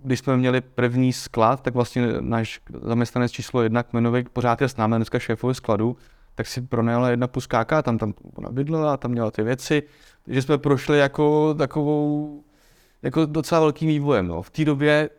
když 0.04 0.20
jsme 0.20 0.38
měli 0.38 0.62
první 0.62 1.14
sklad, 1.14 1.62
tak 1.62 1.74
vlastně 1.74 2.08
náš 2.20 2.62
zaměstnanec 2.82 3.32
číslo 3.32 3.62
jedna 3.62 3.84
kmenový 3.84 4.24
pořád 4.34 4.62
je 4.62 4.70
s 4.70 4.78
námi, 4.78 4.96
dneska 4.96 5.20
šéfové 5.20 5.54
skladu, 5.54 5.98
tak 6.36 6.48
si 6.48 6.62
pronajala 6.62 7.10
jedna 7.10 7.28
puskáka, 7.28 7.82
tam 7.82 7.98
tam 7.98 8.14
ona 8.36 8.50
bydlela, 8.50 8.98
tam 8.98 9.12
měla 9.12 9.32
ty 9.32 9.44
věci, 9.44 9.84
takže 10.26 10.42
jsme 10.42 10.58
prošli 10.58 11.00
jako 11.00 11.54
takovou, 11.54 12.44
jako 13.02 13.26
docela 13.26 13.62
velkým 13.62 13.88
vývojem. 13.88 14.28
No. 14.28 14.42
V 14.42 14.50
té 14.50 14.66
době 14.66 15.10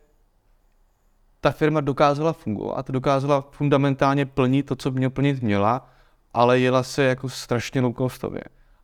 ta 1.41 1.51
firma 1.51 1.81
dokázala 1.81 2.33
fungovat, 2.33 2.91
dokázala 2.91 3.47
fundamentálně 3.51 4.25
plnit 4.25 4.65
to, 4.65 4.75
co 4.75 4.91
měl 4.91 5.09
plnit 5.09 5.41
měla, 5.41 5.89
ale 6.33 6.59
jela 6.59 6.83
se 6.83 7.03
jako 7.03 7.29
strašně 7.29 7.81
low 7.81 7.93
costově. 7.93 8.41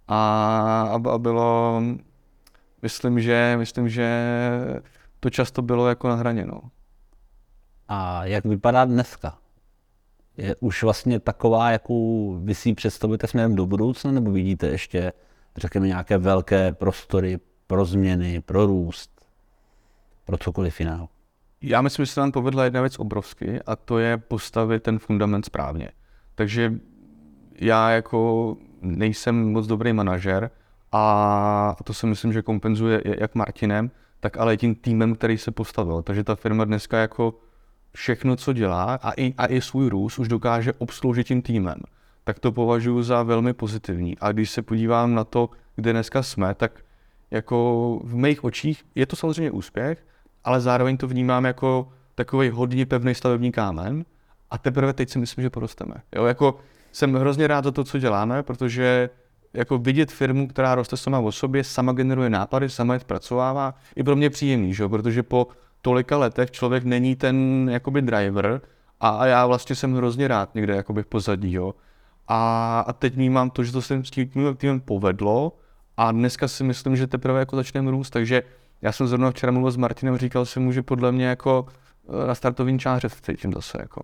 A, 0.08 0.90
a 0.94 1.18
bylo, 1.18 1.82
myslím, 2.82 3.20
že, 3.20 3.56
myslím, 3.58 3.90
že 3.90 4.30
to 5.20 5.30
často 5.30 5.62
bylo 5.62 5.90
jako 5.90 6.08
na 6.08 6.16
hraně. 6.16 6.46
No. 6.46 6.62
A 7.88 8.26
jak 8.26 8.46
vypadá 8.46 8.86
dneska? 8.86 9.38
je 10.38 10.56
už 10.60 10.84
vlastně 10.84 11.20
taková, 11.20 11.72
jakou 11.72 12.36
vy 12.44 12.56
si 12.56 12.74
představujete 12.74 13.28
směrem 13.28 13.56
do 13.56 13.66
budoucna, 13.66 14.12
nebo 14.12 14.32
vidíte 14.32 14.68
ještě, 14.68 15.14
řekněme, 15.58 15.88
nějaké 15.88 16.18
velké 16.18 16.74
prostory 16.74 17.40
pro 17.68 17.86
změny, 17.86 18.42
pro 18.42 18.66
růst, 18.66 19.26
pro 20.26 20.38
cokoliv 20.38 20.80
jiného? 20.80 21.10
Já 21.62 21.82
myslím, 21.82 22.06
že 22.06 22.12
se 22.12 22.20
nám 22.20 22.32
povedla 22.32 22.64
jedna 22.64 22.82
věc 22.82 23.00
obrovsky 23.00 23.62
a 23.62 23.76
to 23.76 24.00
je 24.00 24.18
postavit 24.18 24.84
ten 24.84 25.00
fundament 25.00 25.46
správně. 25.46 25.90
Takže 26.36 26.74
já 27.56 27.90
jako 27.90 28.58
nejsem 28.82 29.52
moc 29.52 29.68
dobrý 29.68 29.94
manažer 29.94 30.52
a 30.92 31.76
to 31.84 31.94
si 31.94 32.08
myslím, 32.08 32.34
že 32.34 32.42
kompenzuje 32.42 33.02
jak 33.06 33.36
Martinem, 33.36 33.92
tak 34.20 34.38
ale 34.38 34.54
i 34.54 34.58
tím 34.58 34.76
týmem, 34.76 35.16
který 35.16 35.38
se 35.38 35.52
postavil. 35.52 36.02
Takže 36.02 36.24
ta 36.24 36.36
firma 36.36 36.66
dneska 36.66 36.98
jako 36.98 37.34
všechno, 37.94 38.36
co 38.36 38.54
dělá 38.54 39.00
a 39.02 39.12
i, 39.12 39.34
a 39.38 39.46
i 39.46 39.62
svůj 39.62 39.90
růst 39.90 40.20
už 40.20 40.28
dokáže 40.28 40.74
obsloužit 40.74 41.28
tím 41.28 41.42
týmem, 41.42 41.78
tak 42.24 42.40
to 42.40 42.52
považuji 42.52 43.04
za 43.04 43.24
velmi 43.24 43.54
pozitivní. 43.54 44.18
A 44.20 44.32
když 44.32 44.52
se 44.52 44.62
podívám 44.62 45.16
na 45.16 45.24
to, 45.24 45.50
kde 45.76 45.92
dneska 45.92 46.24
jsme, 46.24 46.56
tak 46.56 46.72
jako 47.32 48.00
v 48.04 48.16
mých 48.16 48.44
očích 48.44 48.84
je 48.96 49.06
to 49.06 49.16
samozřejmě 49.16 49.52
úspěch, 49.52 50.06
ale 50.44 50.62
zároveň 50.62 50.98
to 50.98 51.08
vnímám 51.08 51.46
jako 51.46 51.90
takový 52.16 52.50
hodně 52.50 52.86
pevný 52.86 53.16
stavební 53.16 53.52
kámen 53.52 54.06
a 54.52 54.58
teprve 54.58 54.94
teď 54.94 55.10
si 55.10 55.20
myslím, 55.20 55.42
že 55.42 55.50
porosteme. 55.50 55.96
Jo, 56.16 56.26
jako 56.26 56.60
jsem 56.92 57.14
hrozně 57.14 57.48
rád 57.48 57.64
za 57.64 57.72
to, 57.72 57.84
co 57.84 58.00
děláme, 58.00 58.44
protože 58.44 59.10
jako 59.54 59.78
vidět 59.78 60.12
firmu, 60.12 60.48
která 60.48 60.76
roste 60.76 60.98
sama 60.98 61.20
o 61.20 61.32
sobě, 61.32 61.64
sama 61.64 61.94
generuje 61.94 62.30
nápady, 62.30 62.70
sama 62.70 62.94
je 62.94 63.00
zpracovává, 63.00 63.74
je 63.96 64.04
pro 64.04 64.16
mě 64.16 64.30
příjemný, 64.30 64.74
že? 64.74 64.88
protože 64.88 65.24
po 65.24 65.48
tolika 65.82 66.18
letech 66.18 66.52
člověk 66.52 66.84
není 66.84 67.16
ten 67.16 67.68
jakoby 67.72 68.02
driver 68.02 68.62
a 69.00 69.26
já 69.26 69.48
vlastně 69.48 69.76
jsem 69.76 69.94
hrozně 69.96 70.28
rád 70.28 70.56
někde 70.56 70.76
jakoby 70.76 71.04
v 71.04 71.08
pozadí, 71.08 71.54
jo. 71.54 71.74
A, 72.28 72.80
a 72.88 72.94
teď 72.94 73.16
vnímám 73.16 73.50
to, 73.50 73.64
že 73.64 73.72
to 73.72 73.82
se 73.82 74.02
s 74.06 74.12
tím 74.12 74.30
týmem 74.58 74.80
povedlo 74.80 75.58
a 75.98 76.12
dneska 76.12 76.48
si 76.48 76.64
myslím, 76.64 76.96
že 76.96 77.08
teprve 77.08 77.40
jako 77.40 77.56
začneme 77.56 77.92
růst, 77.92 78.10
takže 78.10 78.44
já 78.82 78.92
jsem 78.92 79.08
zrovna 79.08 79.32
včera 79.32 79.52
mluvil 79.52 79.72
s 79.72 79.78
Martinem, 79.78 80.18
říkal 80.18 80.46
jsem 80.46 80.64
mu, 80.64 80.72
že 80.72 80.82
podle 80.82 81.12
mě 81.12 81.26
jako 81.26 81.66
eh, 82.24 82.28
na 82.28 82.36
startovní 82.36 82.80
čáře 82.80 83.08
cítím 83.22 83.54
zase 83.54 83.78
jako. 83.82 84.02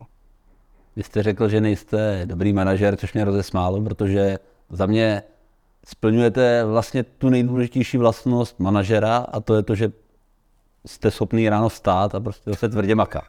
Vy 0.95 1.03
jste 1.03 1.23
řekl, 1.23 1.49
že 1.49 1.61
nejste 1.61 2.21
dobrý 2.25 2.53
manažer, 2.53 2.95
což 2.95 3.13
mě 3.13 3.25
rozesmálo, 3.25 3.81
protože 3.81 4.39
za 4.69 4.85
mě 4.85 5.23
splňujete 5.87 6.65
vlastně 6.65 7.03
tu 7.03 7.29
nejdůležitější 7.29 7.97
vlastnost 7.97 8.59
manažera 8.59 9.17
a 9.17 9.39
to 9.39 9.55
je 9.55 9.63
to, 9.63 9.75
že 9.75 9.91
jste 10.85 11.11
schopný 11.11 11.49
ráno 11.49 11.69
stát 11.69 12.15
a 12.15 12.19
prostě 12.19 12.55
se 12.55 12.69
tvrdě 12.69 12.95
makat. 12.95 13.23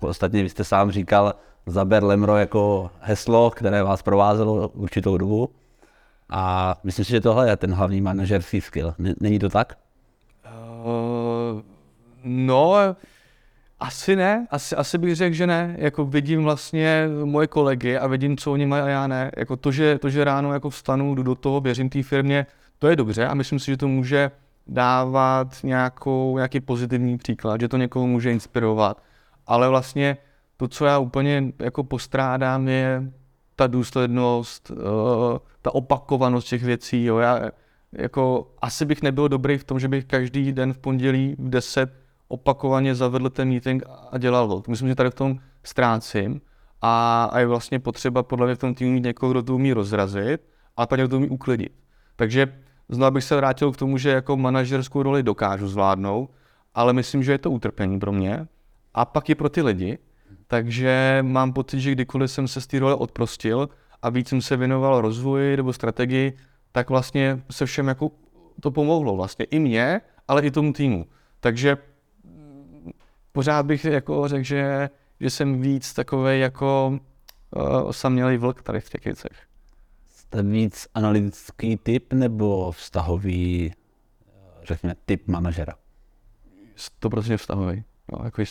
Ostatně 0.00 0.42
vy 0.42 0.48
jste 0.48 0.64
sám 0.64 0.90
říkal 0.90 1.34
Zaber 1.66 2.04
Lemro 2.04 2.36
jako 2.36 2.90
heslo, 3.00 3.50
které 3.50 3.82
vás 3.82 4.02
provázelo 4.02 4.68
určitou 4.68 5.16
dobu. 5.16 5.50
A 6.28 6.74
myslím 6.84 7.04
si, 7.04 7.10
že 7.10 7.20
tohle 7.20 7.48
je 7.48 7.56
ten 7.56 7.74
hlavní 7.74 8.00
manažerský 8.00 8.60
skill. 8.60 8.94
Není 9.20 9.38
to 9.38 9.48
tak? 9.48 9.78
Uh, 10.84 11.60
no, 12.24 12.74
asi 13.82 14.16
ne, 14.16 14.46
asi, 14.50 14.76
asi 14.76 14.98
bych 14.98 15.16
řekl, 15.16 15.34
že 15.34 15.46
ne. 15.46 15.76
Jako 15.78 16.04
vidím 16.04 16.42
vlastně 16.42 17.08
moje 17.24 17.46
kolegy 17.46 17.98
a 17.98 18.06
vidím, 18.06 18.36
co 18.36 18.52
oni 18.52 18.66
mají 18.66 18.82
a 18.82 18.88
já 18.88 19.06
ne. 19.06 19.30
Jako 19.36 19.56
to, 19.56 19.72
že, 19.72 19.98
to, 19.98 20.10
že 20.10 20.24
ráno 20.24 20.52
jako 20.52 20.70
vstanu, 20.70 21.14
jdu 21.14 21.22
do 21.22 21.34
toho, 21.34 21.60
věřím 21.60 21.88
té 21.88 22.02
firmě, 22.02 22.46
to 22.78 22.88
je 22.88 22.96
dobře 22.96 23.26
a 23.26 23.34
myslím 23.34 23.58
si, 23.58 23.66
že 23.70 23.76
to 23.76 23.88
může 23.88 24.30
dávat 24.66 25.56
nějakou, 25.62 26.36
nějaký 26.36 26.60
pozitivní 26.60 27.18
příklad, 27.18 27.60
že 27.60 27.68
to 27.68 27.76
někoho 27.76 28.06
může 28.06 28.32
inspirovat. 28.32 29.02
Ale 29.46 29.68
vlastně 29.68 30.16
to, 30.56 30.68
co 30.68 30.84
já 30.84 30.98
úplně 30.98 31.52
jako 31.58 31.84
postrádám, 31.84 32.68
je 32.68 33.02
ta 33.56 33.66
důslednost, 33.66 34.70
uh, 34.70 34.78
ta 35.62 35.74
opakovanost 35.74 36.48
těch 36.48 36.64
věcí. 36.64 37.04
Jo. 37.04 37.18
Já 37.18 37.40
jako 37.92 38.52
asi 38.62 38.84
bych 38.84 39.02
nebyl 39.02 39.28
dobrý 39.28 39.58
v 39.58 39.64
tom, 39.64 39.80
že 39.80 39.88
bych 39.88 40.04
každý 40.04 40.52
den 40.52 40.72
v 40.72 40.78
pondělí 40.78 41.36
v 41.38 41.50
10 41.50 42.01
opakovaně 42.32 42.94
zavedl 42.94 43.30
ten 43.30 43.48
meeting 43.48 43.82
a 44.10 44.18
dělal 44.18 44.48
to. 44.48 44.70
Myslím, 44.70 44.88
že 44.88 44.94
tady 44.94 45.10
v 45.10 45.14
tom 45.14 45.38
ztrácím 45.64 46.40
a, 46.80 47.24
a 47.32 47.38
je 47.38 47.46
vlastně 47.46 47.78
potřeba 47.78 48.22
podle 48.22 48.46
mě 48.46 48.54
v 48.54 48.58
tom 48.58 48.74
týmu 48.74 48.92
mít 48.92 49.04
někoho, 49.04 49.32
kdo 49.32 49.42
to 49.42 49.54
umí 49.54 49.72
rozrazit 49.72 50.40
a 50.76 50.86
pak 50.86 51.00
to 51.10 51.16
umí 51.16 51.28
uklidit. 51.28 51.72
Takže 52.16 52.62
Znovu 52.92 53.10
bych 53.10 53.24
se 53.24 53.36
vrátil 53.36 53.72
k 53.72 53.76
tomu, 53.76 53.98
že 53.98 54.10
jako 54.10 54.36
manažerskou 54.36 55.02
roli 55.02 55.22
dokážu 55.22 55.68
zvládnout, 55.68 56.30
ale 56.74 56.92
myslím, 56.92 57.22
že 57.22 57.32
je 57.32 57.38
to 57.38 57.50
utrpení 57.50 58.00
pro 58.00 58.12
mě 58.12 58.46
a 58.94 59.04
pak 59.04 59.30
i 59.30 59.34
pro 59.34 59.48
ty 59.48 59.62
lidi. 59.62 59.98
Takže 60.46 61.18
mám 61.22 61.52
pocit, 61.52 61.80
že 61.80 61.92
kdykoliv 61.92 62.30
jsem 62.30 62.48
se 62.48 62.60
z 62.60 62.66
té 62.66 62.78
role 62.78 62.94
odprostil 62.94 63.68
a 64.02 64.10
víc 64.10 64.28
jsem 64.28 64.40
se 64.40 64.56
věnoval 64.56 65.00
rozvoji 65.00 65.56
nebo 65.56 65.72
strategii, 65.72 66.36
tak 66.72 66.90
vlastně 66.90 67.42
se 67.50 67.66
všem 67.66 67.88
jako 67.88 68.10
to 68.60 68.70
pomohlo 68.70 69.16
vlastně 69.16 69.44
i 69.44 69.58
mně, 69.58 70.00
ale 70.28 70.42
i 70.42 70.50
tomu 70.50 70.72
týmu. 70.72 71.06
Takže 71.40 71.76
pořád 73.32 73.66
bych 73.66 73.84
jako 73.84 74.28
řekl, 74.28 74.44
že, 74.44 74.90
že 75.20 75.30
jsem 75.30 75.60
víc 75.60 75.92
takový 75.92 76.40
jako 76.40 76.98
uh, 77.56 77.88
osamělý 77.88 78.36
vlk 78.36 78.62
tady 78.62 78.80
v 78.80 78.90
těch 78.90 79.04
věcech 79.04 79.52
jste 80.32 80.42
víc 80.42 80.88
analytický 80.94 81.76
typ 81.76 82.12
nebo 82.12 82.72
vztahový, 82.72 83.72
řekněme, 84.62 84.94
typ 85.04 85.28
manažera? 85.28 85.74
100% 87.02 87.36
vztahový. 87.36 87.84
No, 88.12 88.24
jako 88.24 88.42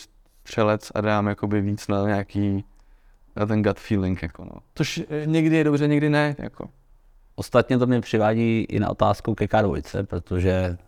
střelec 0.42 0.92
a 0.94 1.00
dám 1.00 1.26
jakoby 1.26 1.60
víc 1.60 1.88
na 1.88 2.06
nějaký, 2.06 2.64
na 3.36 3.46
ten 3.46 3.62
gut 3.62 3.80
feeling, 3.80 4.22
jako 4.22 4.44
no. 4.44 4.52
Což 4.74 5.02
eh, 5.08 5.26
někdy 5.26 5.56
je 5.56 5.64
dobře, 5.64 5.88
někdy 5.88 6.10
ne, 6.10 6.36
jako. 6.38 6.68
Ostatně 7.34 7.78
to 7.78 7.86
mě 7.86 8.00
přivádí 8.00 8.66
i 8.68 8.80
na 8.80 8.90
otázku 8.90 9.34
ke 9.34 9.44
K2, 9.44 10.06
protože 10.06 10.78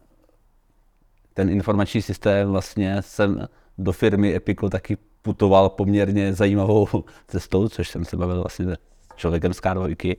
ten 1.35 1.51
informační 1.51 2.03
systém 2.03 2.51
vlastně 2.51 3.03
jsem 3.03 3.49
do 3.79 3.93
firmy 3.93 4.35
Epico 4.35 4.71
taky 4.71 4.97
putoval 5.23 5.69
poměrně 5.69 6.35
zajímavou 6.35 6.89
cestou, 7.29 7.69
což 7.69 7.89
jsem 7.89 8.05
se 8.05 8.17
bavil 8.17 8.41
vlastně 8.41 8.67
s 8.75 8.79
člověkem 9.17 9.55
z 9.55 9.61
K2 9.61 10.17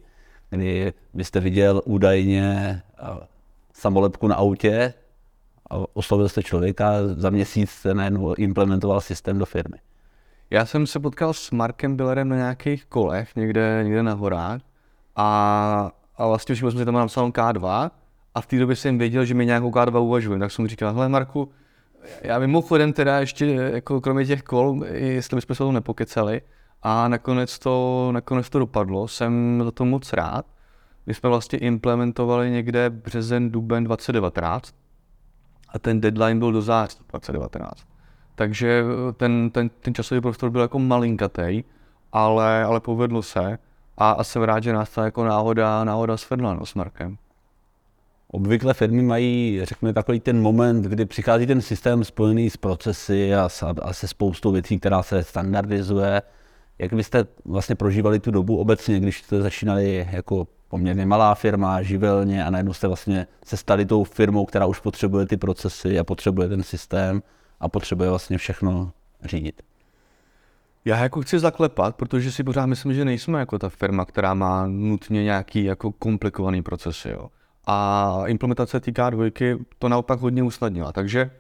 kdy 0.50 0.94
byste 1.14 1.40
viděl 1.40 1.82
údajně 1.86 2.82
samolepku 3.74 4.28
na 4.28 4.36
autě 4.36 4.94
a 5.70 5.78
oslovil 5.94 6.30
jste 6.30 6.44
člověka, 6.44 7.08
za 7.08 7.30
měsíc 7.30 7.70
se 7.70 7.94
najednou 7.94 8.34
implementoval 8.34 9.02
systém 9.02 9.40
do 9.40 9.46
firmy. 9.46 9.78
Já 10.50 10.66
jsem 10.66 10.88
se 10.88 11.00
potkal 11.00 11.34
s 11.34 11.52
Markem 11.52 11.96
Billerem 11.96 12.30
na 12.30 12.36
nějakých 12.36 12.86
kolech, 12.86 13.36
někde, 13.36 13.82
někde 13.84 14.04
na 14.04 14.14
horách 14.14 14.62
a, 15.16 15.92
a 16.18 16.28
vlastně 16.28 16.56
všiml 16.56 16.72
jsem 16.72 16.80
si 16.80 16.86
tam 16.86 16.94
napsal 16.94 17.30
K2 17.30 17.92
a 18.36 18.42
v 18.42 18.46
té 18.46 18.60
době 18.60 18.76
jsem 18.76 18.98
věděl, 18.98 19.26
že 19.26 19.34
mi 19.34 19.46
nějakou 19.46 19.72
K2 19.72 20.02
uvažuji, 20.02 20.40
tak 20.40 20.52
jsem 20.52 20.64
mu 20.64 20.68
říkal, 20.68 20.94
hele 20.94 21.10
Marku, 21.10 21.52
já 22.22 22.40
mimochodem 22.40 22.94
teda 22.94 23.20
ještě, 23.20 23.46
jako 23.46 24.02
kromě 24.02 24.26
těch 24.26 24.44
kol, 24.44 24.86
jestli 24.92 25.36
bychom 25.36 25.56
se 25.56 25.64
to 25.64 25.72
nepokecali, 25.72 26.42
a 26.84 27.08
nakonec 27.08 27.60
to, 27.60 28.10
nakonec 28.12 28.50
to 28.50 28.60
dopadlo, 28.60 29.08
jsem 29.08 29.62
za 29.66 29.72
to 29.72 29.86
moc 29.86 30.14
rád. 30.14 30.46
My 31.06 31.14
jsme 31.14 31.30
vlastně 31.30 31.60
implementovali 31.60 32.52
někde 32.52 32.90
březen, 32.90 33.52
duben 33.52 33.84
2019 33.84 34.76
a 35.70 35.80
ten 35.80 36.02
deadline 36.02 36.40
byl 36.40 36.52
do 36.52 36.62
září 36.62 36.98
2019. 37.10 37.88
Takže 38.36 38.84
ten, 39.18 39.50
ten, 39.50 39.70
ten 39.70 39.94
časový 39.94 40.22
prostor 40.22 40.50
byl 40.50 40.62
jako 40.62 40.80
malinkatej, 40.80 41.64
ale, 42.12 42.64
ale 42.64 42.80
povedlo 42.80 43.22
se 43.22 43.58
a, 43.98 44.12
a 44.12 44.24
jsem 44.24 44.42
rád, 44.44 44.64
že 44.64 44.74
nás 44.74 44.90
to 44.90 45.02
jako 45.02 45.26
náhoda, 45.26 45.84
náhoda 45.84 46.18
svedla 46.18 46.54
no, 46.54 46.66
s 46.66 46.74
Markem. 46.74 47.18
Obvykle 48.28 48.74
firmy 48.74 49.02
mají, 49.02 49.60
řekněme, 49.64 49.94
takový 49.94 50.20
ten 50.20 50.42
moment, 50.42 50.86
kdy 50.86 51.06
přichází 51.06 51.48
ten 51.48 51.62
systém 51.62 52.04
spojený 52.04 52.50
s 52.50 52.58
procesy 52.58 53.36
a, 53.36 53.50
a 53.82 53.94
se 53.94 54.08
spoustou 54.08 54.52
věcí, 54.52 54.80
která 54.80 55.04
se 55.04 55.24
standardizuje. 55.24 56.22
Jak 56.80 56.94
byste 56.94 57.26
vlastně 57.46 57.76
prožívali 57.76 58.20
tu 58.20 58.32
dobu 58.32 58.58
obecně, 58.58 59.00
když 59.00 59.22
jste 59.22 59.42
začínali 59.42 60.08
jako 60.12 60.48
poměrně 60.68 61.06
malá 61.06 61.36
firma, 61.36 61.82
živelně 61.82 62.46
a 62.46 62.50
najednou 62.50 62.74
jste 62.74 62.88
vlastně 62.88 63.28
se 63.46 63.58
stali 63.58 63.86
tou 63.86 64.04
firmou, 64.04 64.46
která 64.46 64.66
už 64.66 64.80
potřebuje 64.80 65.26
ty 65.26 65.38
procesy 65.38 66.00
a 66.00 66.04
potřebuje 66.04 66.48
ten 66.48 66.64
systém 66.64 67.24
a 67.60 67.70
potřebuje 67.70 68.10
vlastně 68.10 68.38
všechno 68.38 68.92
řídit. 69.24 69.62
Já 70.86 70.98
jako 70.98 71.22
chci 71.22 71.40
zaklepat, 71.40 71.96
protože 71.96 72.32
si 72.32 72.44
pořád 72.44 72.66
myslím, 72.66 72.94
že 72.94 73.06
nejsme 73.06 73.40
jako 73.40 73.60
ta 73.60 73.70
firma, 73.70 74.06
která 74.06 74.34
má 74.34 74.68
nutně 74.68 75.24
nějaký 75.24 75.64
jako 75.64 75.92
komplikovaný 75.92 76.62
procesy. 76.62 77.10
Jo. 77.10 77.30
A 77.68 78.22
implementace 78.28 78.80
týká 78.80 79.10
dvojky 79.10 79.58
to 79.80 79.90
naopak 79.90 80.20
hodně 80.20 80.44
usnadnila. 80.44 80.92
Takže 80.92 81.32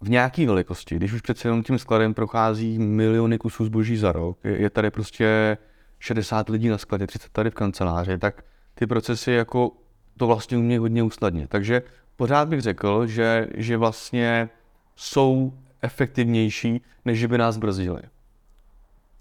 v 0.00 0.10
nějaké 0.10 0.46
velikosti, 0.46 0.96
když 0.96 1.12
už 1.12 1.20
přece 1.20 1.48
jenom 1.48 1.62
tím 1.62 1.78
skladem 1.78 2.14
prochází 2.14 2.78
miliony 2.78 3.38
kusů 3.38 3.64
zboží 3.64 3.96
za 3.96 4.12
rok, 4.12 4.38
je, 4.44 4.70
tady 4.70 4.90
prostě 4.90 5.58
60 5.98 6.48
lidí 6.48 6.68
na 6.68 6.78
skladě, 6.78 7.06
30 7.06 7.32
tady 7.32 7.50
v 7.50 7.54
kanceláři, 7.54 8.18
tak 8.18 8.44
ty 8.74 8.86
procesy 8.86 9.32
jako 9.32 9.72
to 10.16 10.26
vlastně 10.26 10.58
umějí 10.58 10.78
hodně 10.78 11.02
usnadnit. 11.02 11.50
Takže 11.50 11.82
pořád 12.16 12.48
bych 12.48 12.60
řekl, 12.60 13.06
že, 13.06 13.48
že 13.54 13.76
vlastně 13.76 14.48
jsou 14.96 15.52
efektivnější, 15.82 16.82
než 17.04 17.26
by 17.26 17.38
nás 17.38 17.56
brzdili. 17.56 18.02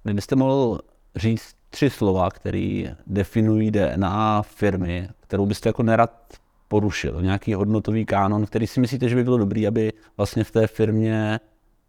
Kdybyste 0.03 0.35
mohl 0.35 0.79
říct 1.15 1.55
tři 1.73 1.89
slova, 1.89 2.29
které 2.29 2.95
definují 3.07 3.71
DNA 3.71 4.41
firmy, 4.41 5.09
kterou 5.19 5.45
byste 5.45 5.69
jako 5.69 5.83
nerad 5.83 6.33
porušil, 6.67 7.21
nějaký 7.21 7.53
hodnotový 7.53 8.05
kánon, 8.05 8.45
který 8.45 8.67
si 8.67 8.79
myslíte, 8.79 9.09
že 9.09 9.15
by 9.15 9.23
bylo 9.23 9.37
dobrý, 9.37 9.67
aby 9.67 9.93
vlastně 10.17 10.43
v 10.43 10.51
té 10.51 10.67
firmě 10.67 11.39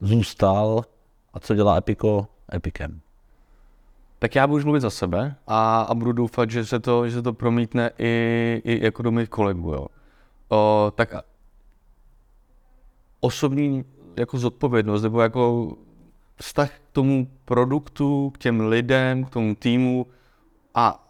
zůstal 0.00 0.84
a 1.34 1.40
co 1.40 1.54
dělá 1.54 1.76
Epico 1.76 2.26
Epicem? 2.54 3.00
Tak 4.18 4.34
já 4.34 4.46
budu 4.46 4.64
mluvit 4.64 4.80
za 4.80 4.90
sebe 4.90 5.36
a, 5.46 5.82
a 5.82 5.94
budu 5.94 6.12
doufat, 6.12 6.50
že 6.50 6.66
se 6.66 6.80
to, 6.80 7.08
že 7.08 7.14
se 7.14 7.22
to 7.22 7.32
promítne 7.32 7.90
i, 7.98 8.62
i 8.64 8.84
jako 8.84 9.02
do 9.02 9.10
mých 9.10 9.28
kolegů. 9.28 9.72
Jo. 9.72 9.86
O, 10.48 10.92
tak 10.96 11.14
osobní 13.20 13.84
jako 14.16 14.38
zodpovědnost 14.38 15.02
nebo 15.02 15.20
jako 15.20 15.76
vztah 16.36 16.70
k 16.70 16.92
tomu 16.92 17.28
produktu, 17.44 18.30
k 18.30 18.38
těm 18.38 18.60
lidem, 18.60 19.24
k 19.24 19.30
tomu 19.30 19.54
týmu 19.54 20.06
a, 20.74 21.08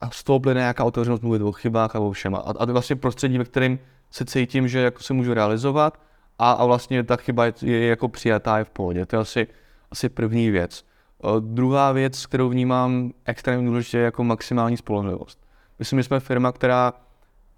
a 0.00 0.10
z 0.10 0.24
toho 0.24 0.40
plyne 0.40 0.60
nějaká 0.60 0.84
otevřenost 0.84 1.22
mluvit 1.22 1.42
o 1.42 1.52
chybách 1.52 1.96
a 1.96 2.00
o 2.00 2.10
všem. 2.10 2.34
A, 2.34 2.38
a 2.38 2.66
to 2.66 2.72
vlastně 2.72 2.96
prostředí, 2.96 3.38
ve 3.38 3.44
kterém 3.44 3.78
se 4.10 4.24
cítím, 4.24 4.68
že 4.68 4.78
jako 4.78 5.02
se 5.02 5.14
můžu 5.14 5.34
realizovat 5.34 6.00
a, 6.38 6.52
a 6.52 6.64
vlastně 6.64 7.04
ta 7.04 7.16
chyba 7.16 7.46
je, 7.46 7.52
je 7.62 7.86
jako 7.86 8.08
přijatá, 8.08 8.58
je 8.58 8.64
v 8.64 8.70
pohodě. 8.70 9.06
To 9.06 9.16
je 9.16 9.20
asi, 9.20 9.46
asi 9.90 10.08
první 10.08 10.50
věc. 10.50 10.84
O, 11.20 11.40
druhá 11.40 11.92
věc, 11.92 12.26
kterou 12.26 12.48
vnímám 12.48 13.12
extrémně 13.24 13.66
důležitě, 13.66 13.98
je 13.98 14.04
jako 14.04 14.24
maximální 14.24 14.76
spolehlivost. 14.76 15.38
Myslím, 15.78 15.98
že 15.98 16.02
jsme 16.02 16.20
firma, 16.20 16.52
která 16.52 16.92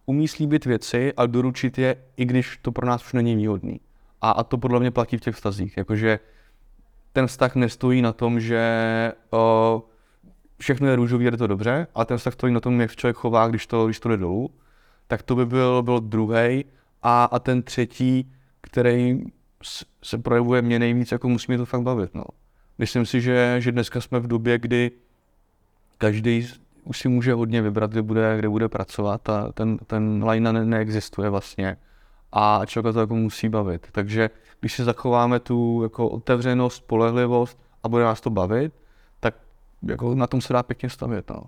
umí 0.06 0.28
slíbit 0.28 0.64
věci 0.64 1.12
a 1.16 1.26
doručit 1.26 1.78
je, 1.78 1.96
i 2.16 2.24
když 2.24 2.58
to 2.62 2.72
pro 2.72 2.86
nás 2.86 3.04
už 3.04 3.12
není 3.12 3.36
výhodný. 3.36 3.80
A, 4.20 4.30
a 4.30 4.42
to 4.44 4.58
podle 4.58 4.80
mě 4.80 4.90
platí 4.90 5.16
v 5.16 5.20
těch 5.20 5.34
vztazích. 5.34 5.76
Jakože 5.76 6.18
ten 7.12 7.26
vztah 7.26 7.54
nestojí 7.54 8.02
na 8.02 8.12
tom, 8.12 8.40
že 8.40 9.12
o, 9.30 9.82
všechno 10.58 10.88
je 10.88 10.96
růžový, 10.96 11.24
je 11.24 11.36
to 11.36 11.46
dobře, 11.46 11.86
a 11.94 12.04
ten 12.04 12.18
vztah 12.18 12.34
stojí 12.34 12.54
na 12.54 12.60
tom, 12.60 12.80
jak 12.80 12.96
člověk 12.96 13.16
chová, 13.16 13.48
když 13.48 13.66
to, 13.66 13.86
když 13.86 14.00
to 14.00 14.08
jde 14.08 14.16
dolů. 14.16 14.50
Tak 15.06 15.22
to 15.22 15.36
by 15.36 15.46
byl, 15.46 15.82
byl 15.82 16.00
druhý. 16.00 16.64
A, 17.02 17.24
a 17.24 17.38
ten 17.38 17.62
třetí, 17.62 18.32
který 18.60 19.20
se 20.04 20.18
projevuje 20.18 20.62
mě 20.62 20.78
nejvíc, 20.78 21.12
jako 21.12 21.28
musí 21.28 21.46
mě 21.48 21.58
to 21.58 21.66
fakt 21.66 21.82
bavit. 21.82 22.14
No. 22.14 22.24
Myslím 22.78 23.06
si, 23.06 23.20
že, 23.20 23.56
že 23.58 23.72
dneska 23.72 24.00
jsme 24.00 24.20
v 24.20 24.26
době, 24.26 24.58
kdy 24.58 24.90
každý 25.98 26.48
už 26.84 26.98
si 26.98 27.08
může 27.08 27.32
hodně 27.32 27.62
vybrat, 27.62 27.90
kde 27.90 28.02
bude, 28.02 28.36
kde 28.38 28.48
bude 28.48 28.68
pracovat 28.68 29.28
a 29.28 29.52
ten, 29.52 29.78
ten 29.86 30.24
line 30.28 30.52
ne, 30.52 30.64
neexistuje 30.64 31.30
vlastně 31.30 31.76
a 32.32 32.62
člověka 32.66 32.92
to 32.92 33.00
jako 33.00 33.14
musí 33.14 33.48
bavit. 33.48 33.86
Takže 33.92 34.30
když 34.60 34.74
si 34.74 34.84
zachováme 34.84 35.40
tu 35.40 35.82
jako 35.82 36.08
otevřenost, 36.08 36.76
spolehlivost 36.76 37.58
a 37.82 37.88
bude 37.88 38.04
nás 38.04 38.20
to 38.20 38.30
bavit, 38.30 38.72
tak 39.20 39.34
jako 39.82 40.14
na 40.14 40.26
tom 40.26 40.40
se 40.40 40.52
dá 40.52 40.62
pěkně 40.62 40.90
stavět. 40.90 41.30
No. 41.30 41.42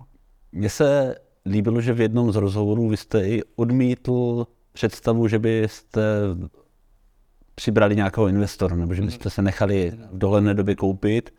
Mně 0.51 0.69
se 0.69 1.15
líbilo, 1.45 1.81
že 1.81 1.93
v 1.93 2.01
jednom 2.01 2.31
z 2.31 2.35
rozhovorů 2.35 2.89
vy 2.89 2.97
jste 2.97 3.27
i 3.27 3.41
odmítl 3.55 4.47
představu, 4.73 5.27
že 5.27 5.39
byste 5.39 6.01
přibrali 7.55 7.95
nějakého 7.95 8.27
investora, 8.27 8.75
nebo 8.75 8.93
že 8.93 9.01
byste 9.01 9.29
se 9.29 9.41
nechali 9.41 9.91
v 10.11 10.17
dohledné 10.17 10.53
době 10.53 10.75
koupit. 10.75 11.33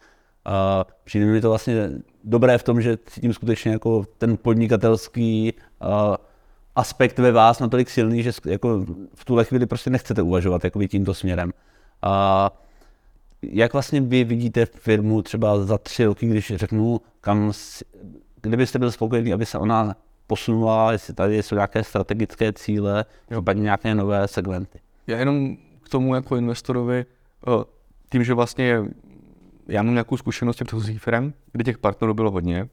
A 0.44 0.84
přijde 1.04 1.26
mi 1.26 1.40
to 1.40 1.48
vlastně 1.48 1.90
dobré 2.24 2.58
v 2.58 2.62
tom, 2.62 2.80
že 2.80 2.98
cítím 3.06 3.32
skutečně 3.32 3.72
jako 3.72 4.04
ten 4.18 4.36
podnikatelský 4.36 5.52
aspekt 6.76 7.18
ve 7.18 7.32
vás 7.32 7.60
natolik 7.60 7.90
silný, 7.90 8.22
že 8.22 8.32
jako 8.46 8.84
v 9.14 9.24
tuhle 9.24 9.44
chvíli 9.44 9.66
prostě 9.66 9.90
nechcete 9.90 10.22
uvažovat 10.22 10.64
jako 10.64 10.86
tímto 10.86 11.14
směrem. 11.14 11.52
A 12.02 12.50
jak 13.42 13.72
vlastně 13.72 14.00
vy 14.00 14.24
vidíte 14.24 14.66
firmu 14.66 15.22
třeba 15.22 15.64
za 15.64 15.78
tři 15.78 16.04
roky, 16.04 16.26
když 16.26 16.52
řeknu, 16.56 17.00
kam, 17.20 17.52
kdybyste 18.42 18.78
byl 18.78 18.92
spokojený, 18.92 19.32
aby 19.32 19.46
se 19.46 19.58
ona 19.58 19.96
posunula, 20.26 20.92
jestli 20.92 21.14
tady 21.14 21.42
jsou 21.42 21.54
nějaké 21.54 21.84
strategické 21.84 22.52
cíle, 22.52 23.04
případně 23.28 23.62
nějaké 23.62 23.94
nové 23.94 24.28
segmenty? 24.28 24.80
Já 25.06 25.18
jenom 25.18 25.56
k 25.82 25.88
tomu 25.88 26.14
jako 26.14 26.36
investorovi, 26.36 27.06
tím, 28.10 28.24
že 28.24 28.34
vlastně 28.34 28.82
já 29.68 29.82
mám 29.82 29.94
nějakou 29.94 30.16
zkušenost 30.16 30.56
těch 30.56 30.66
předchozích 30.66 31.02
firm, 31.02 31.32
kde 31.52 31.64
těch 31.64 31.78
partnerů 31.78 32.14
bylo 32.14 32.30
hodně, 32.30 32.68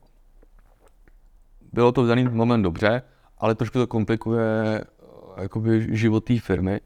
bylo 1.73 1.91
to 1.91 2.03
v 2.03 2.07
daný 2.07 2.23
moment 2.23 2.61
dobře, 2.61 3.01
ale 3.41 3.56
trošku 3.56 3.80
to 3.80 3.88
komplikuje 3.88 4.82
eh, 4.82 5.41
jakoby 5.41 5.97
život 5.97 6.23
té 6.23 6.39
firmy 6.39 6.82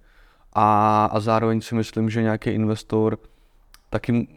a, 0.53 1.05
a 1.05 1.19
zároveň 1.19 1.61
si 1.61 1.75
myslím, 1.75 2.09
že 2.09 2.21
nějaký 2.21 2.49
investor 2.49 3.17
taky 3.89 4.27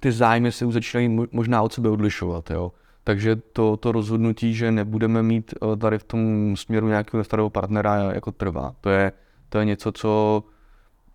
ty 0.00 0.12
zájmy 0.12 0.52
se 0.52 0.64
už 0.64 0.74
začínají 0.74 1.18
možná 1.32 1.62
od 1.62 1.72
sebe 1.72 1.88
odlišovat, 1.88 2.50
jo. 2.50 2.72
Takže 3.04 3.36
to, 3.36 3.76
to 3.76 3.92
rozhodnutí, 3.92 4.54
že 4.54 4.70
nebudeme 4.70 5.22
mít 5.22 5.54
eh, 5.54 5.76
tady 5.76 5.98
v 5.98 6.04
tom 6.04 6.54
směru 6.56 6.88
nějakého 6.88 7.24
starého 7.24 7.50
partnera, 7.50 7.94
jako 7.96 8.32
trvá. 8.32 8.74
To 8.80 8.90
je, 8.90 9.12
to 9.48 9.58
je 9.58 9.64
něco, 9.64 9.92
co 9.92 10.44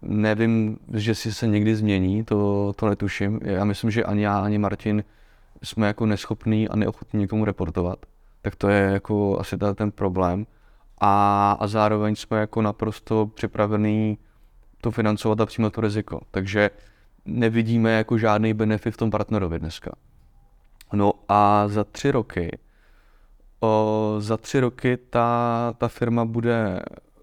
nevím, 0.02 0.78
že 0.93 1.15
si 1.15 1.34
se 1.34 1.48
někdy 1.48 1.76
změní, 1.76 2.24
to, 2.24 2.74
to 2.76 2.89
netuším. 2.89 3.39
Já 3.43 3.65
myslím, 3.65 3.91
že 3.91 4.04
ani 4.04 4.24
já, 4.24 4.39
ani 4.39 4.58
Martin 4.58 5.04
jsme 5.63 5.88
jako 5.88 6.06
neschopní 6.06 6.69
a 6.69 6.76
neochotní 6.76 7.19
někomu 7.19 7.45
reportovat 7.45 8.06
tak 8.41 8.56
to 8.56 8.69
je 8.69 8.82
jako 8.82 9.39
asi 9.39 9.58
ten 9.75 9.91
problém. 9.91 10.45
A, 11.02 11.52
a 11.60 11.67
zároveň 11.67 12.15
jsme 12.15 12.39
jako 12.39 12.62
naprosto 12.62 13.25
připravení 13.25 14.17
to 14.82 14.91
financovat 14.91 15.41
a 15.41 15.45
přijímat 15.45 15.73
to 15.73 15.82
riziko. 15.82 16.21
Takže 16.32 16.69
nevidíme 17.25 17.91
jako 17.91 18.17
žádný 18.17 18.54
benefit 18.54 18.93
v 18.93 18.97
tom 18.97 19.12
partnerovi 19.12 19.60
dneska. 19.60 19.91
No 20.93 21.13
a 21.28 21.67
za 21.67 21.84
tři 21.84 22.12
roky, 22.12 22.60
o, 23.60 24.15
za 24.19 24.38
tři 24.38 24.60
roky 24.60 24.97
ta, 24.97 25.73
ta 25.78 25.88
firma 25.88 26.25
bude, 26.25 26.80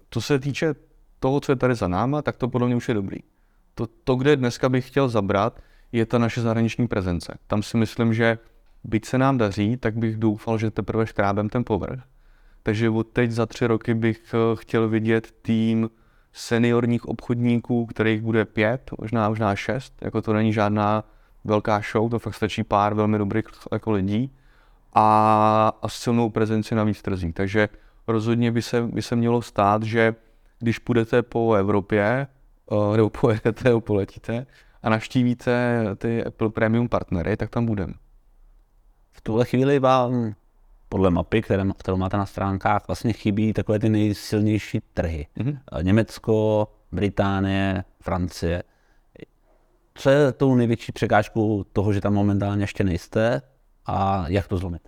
co 0.09 0.21
se 0.21 0.39
týče 0.39 0.75
toho, 1.19 1.39
co 1.39 1.51
je 1.51 1.55
tady 1.55 1.75
za 1.75 1.87
náma, 1.87 2.21
tak 2.21 2.35
to 2.35 2.47
podle 2.47 2.67
mě 2.67 2.75
už 2.75 2.87
je 2.87 2.93
dobrý. 2.93 3.17
To, 3.75 3.87
to 4.03 4.15
kde 4.15 4.35
dneska 4.35 4.69
bych 4.69 4.87
chtěl 4.87 5.09
zabrat, 5.09 5.59
je 5.91 6.05
ta 6.05 6.17
naše 6.17 6.41
zahraniční 6.41 6.87
prezence. 6.87 7.37
Tam 7.47 7.63
si 7.63 7.77
myslím, 7.77 8.13
že 8.13 8.37
byť 8.87 9.05
se 9.05 9.17
nám 9.17 9.37
daří, 9.37 9.77
tak 9.77 9.97
bych 9.97 10.17
doufal, 10.17 10.57
že 10.57 10.71
teprve 10.71 11.07
škrábem 11.07 11.49
ten 11.49 11.63
povrch. 11.63 11.99
Takže 12.63 12.89
od 12.89 13.07
teď 13.07 13.31
za 13.31 13.45
tři 13.45 13.67
roky 13.67 13.93
bych 13.93 14.33
eh, 14.33 14.55
chtěl 14.55 14.89
vidět 14.89 15.31
tým 15.41 15.89
seniorních 16.33 17.05
obchodníků, 17.05 17.85
kterých 17.85 18.21
bude 18.21 18.45
pět, 18.45 18.91
možná, 18.99 19.29
možná 19.29 19.55
šest. 19.55 19.93
Jako 20.01 20.21
to 20.21 20.33
není 20.33 20.53
žádná 20.53 21.03
velká 21.43 21.81
show, 21.91 22.09
to 22.09 22.19
fakt 22.19 22.35
stačí 22.35 22.63
pár 22.63 22.93
velmi 22.93 23.17
dobrých 23.17 23.45
jako 23.71 23.91
lidí 23.91 24.31
a, 24.93 25.71
a 25.81 25.89
silnou 25.89 26.29
prezenci 26.29 26.75
na 26.75 26.83
víc. 26.83 27.01
Takže 27.33 27.69
rozhodně 28.07 28.51
by 28.51 28.61
se, 28.61 28.81
by 28.81 29.01
se 29.01 29.15
mělo 29.15 29.41
stát, 29.41 29.83
že 29.83 30.15
když 30.59 30.79
půjdete 30.79 31.23
po 31.23 31.53
Evropě, 31.53 32.27
uh, 32.71 32.97
nebo 32.97 33.09
pojedete, 33.21 33.69
nebo 33.69 33.81
poletíte 33.81 34.45
a 34.83 34.89
navštívíte 34.89 35.83
ty 35.97 36.25
Apple 36.25 36.49
Premium 36.49 36.89
partnery, 36.89 37.37
tak 37.37 37.49
tam 37.49 37.65
budeme. 37.65 37.93
V 39.17 39.21
tuhle 39.21 39.45
chvíli 39.45 39.79
vám 39.79 40.33
podle 40.89 41.09
mapy, 41.09 41.41
které, 41.41 41.63
kterou 41.77 41.97
máte 41.97 42.17
na 42.17 42.25
stránkách, 42.25 42.87
vlastně 42.87 43.13
chybí 43.13 43.53
takové 43.53 43.79
ty 43.79 43.89
nejsilnější 43.89 44.81
trhy. 44.93 45.27
Mm-hmm. 45.37 45.57
Německo, 45.81 46.67
Británie, 46.91 47.83
Francie. 48.01 48.63
Co 49.93 50.09
je 50.09 50.31
tou 50.31 50.55
největší 50.55 50.91
překážkou 50.91 51.63
toho, 51.63 51.93
že 51.93 52.01
tam 52.01 52.13
momentálně 52.13 52.63
ještě 52.63 52.83
nejste 52.83 53.41
a 53.85 54.25
jak 54.27 54.47
to 54.47 54.57
zlomit? 54.57 54.81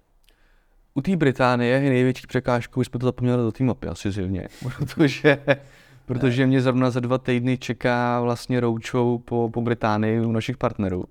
U 0.94 1.02
té 1.02 1.16
Británie 1.16 1.80
je 1.80 1.90
největší 1.90 2.28
překážkou, 2.28 2.84
jsme 2.84 3.00
to 3.00 3.06
zapomněli 3.06 3.44
do 3.44 3.52
té 3.52 3.64
mapy 3.64 3.88
asi 3.88 4.12
zjevně, 4.12 4.48
protože, 4.64 5.38
protože 6.06 6.48
mě 6.48 6.62
zrovna 6.62 6.90
za 6.90 7.00
dva 7.00 7.18
týdny 7.18 7.58
čeká 7.58 8.22
vlastně 8.22 8.60
roučou 8.60 9.18
po, 9.18 9.50
po 9.54 9.62
Británii 9.62 10.22
u 10.22 10.32
našich 10.32 10.58
partnerů. 10.58 11.06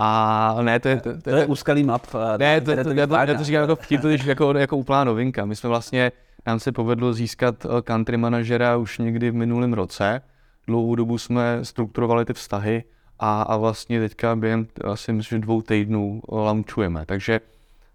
A 0.00 0.56
ne, 0.62 0.80
to 0.80 0.88
je... 0.88 1.00
To, 1.00 1.12
to, 1.14 1.22
to 1.22 1.30
je 1.30 1.46
úskalý 1.46 1.84
map. 1.84 2.06
Ne, 2.36 2.60
to, 2.60 2.76
to, 2.76 2.84
to, 2.84 2.94
to, 2.94 3.36
to, 3.36 3.44
říkám 3.44 3.60
jako 3.60 3.76
vtip, 3.76 4.00
to 4.00 4.08
je 4.08 4.18
jako, 4.26 4.52
jako 4.58 4.76
úplná 4.76 5.04
novinka. 5.04 5.44
My 5.44 5.56
jsme 5.56 5.68
vlastně, 5.68 6.12
nám 6.46 6.60
se 6.60 6.72
povedlo 6.72 7.12
získat 7.12 7.64
eh, 7.64 7.82
country 7.82 8.16
manažera 8.16 8.76
už 8.76 8.98
někdy 8.98 9.30
v 9.30 9.34
minulém 9.34 9.72
roce. 9.72 10.20
Dlouhou 10.66 10.94
dobu 10.94 11.18
jsme 11.18 11.64
strukturovali 11.64 12.24
ty 12.24 12.32
vztahy 12.32 12.84
a, 13.18 13.42
a 13.42 13.56
vlastně 13.56 14.00
teďka 14.00 14.36
během 14.36 14.66
asi 14.84 15.12
myslím, 15.12 15.40
dvou 15.40 15.62
týdnů 15.62 16.22
eh, 16.24 16.34
launchujeme. 16.34 17.06
Takže 17.06 17.40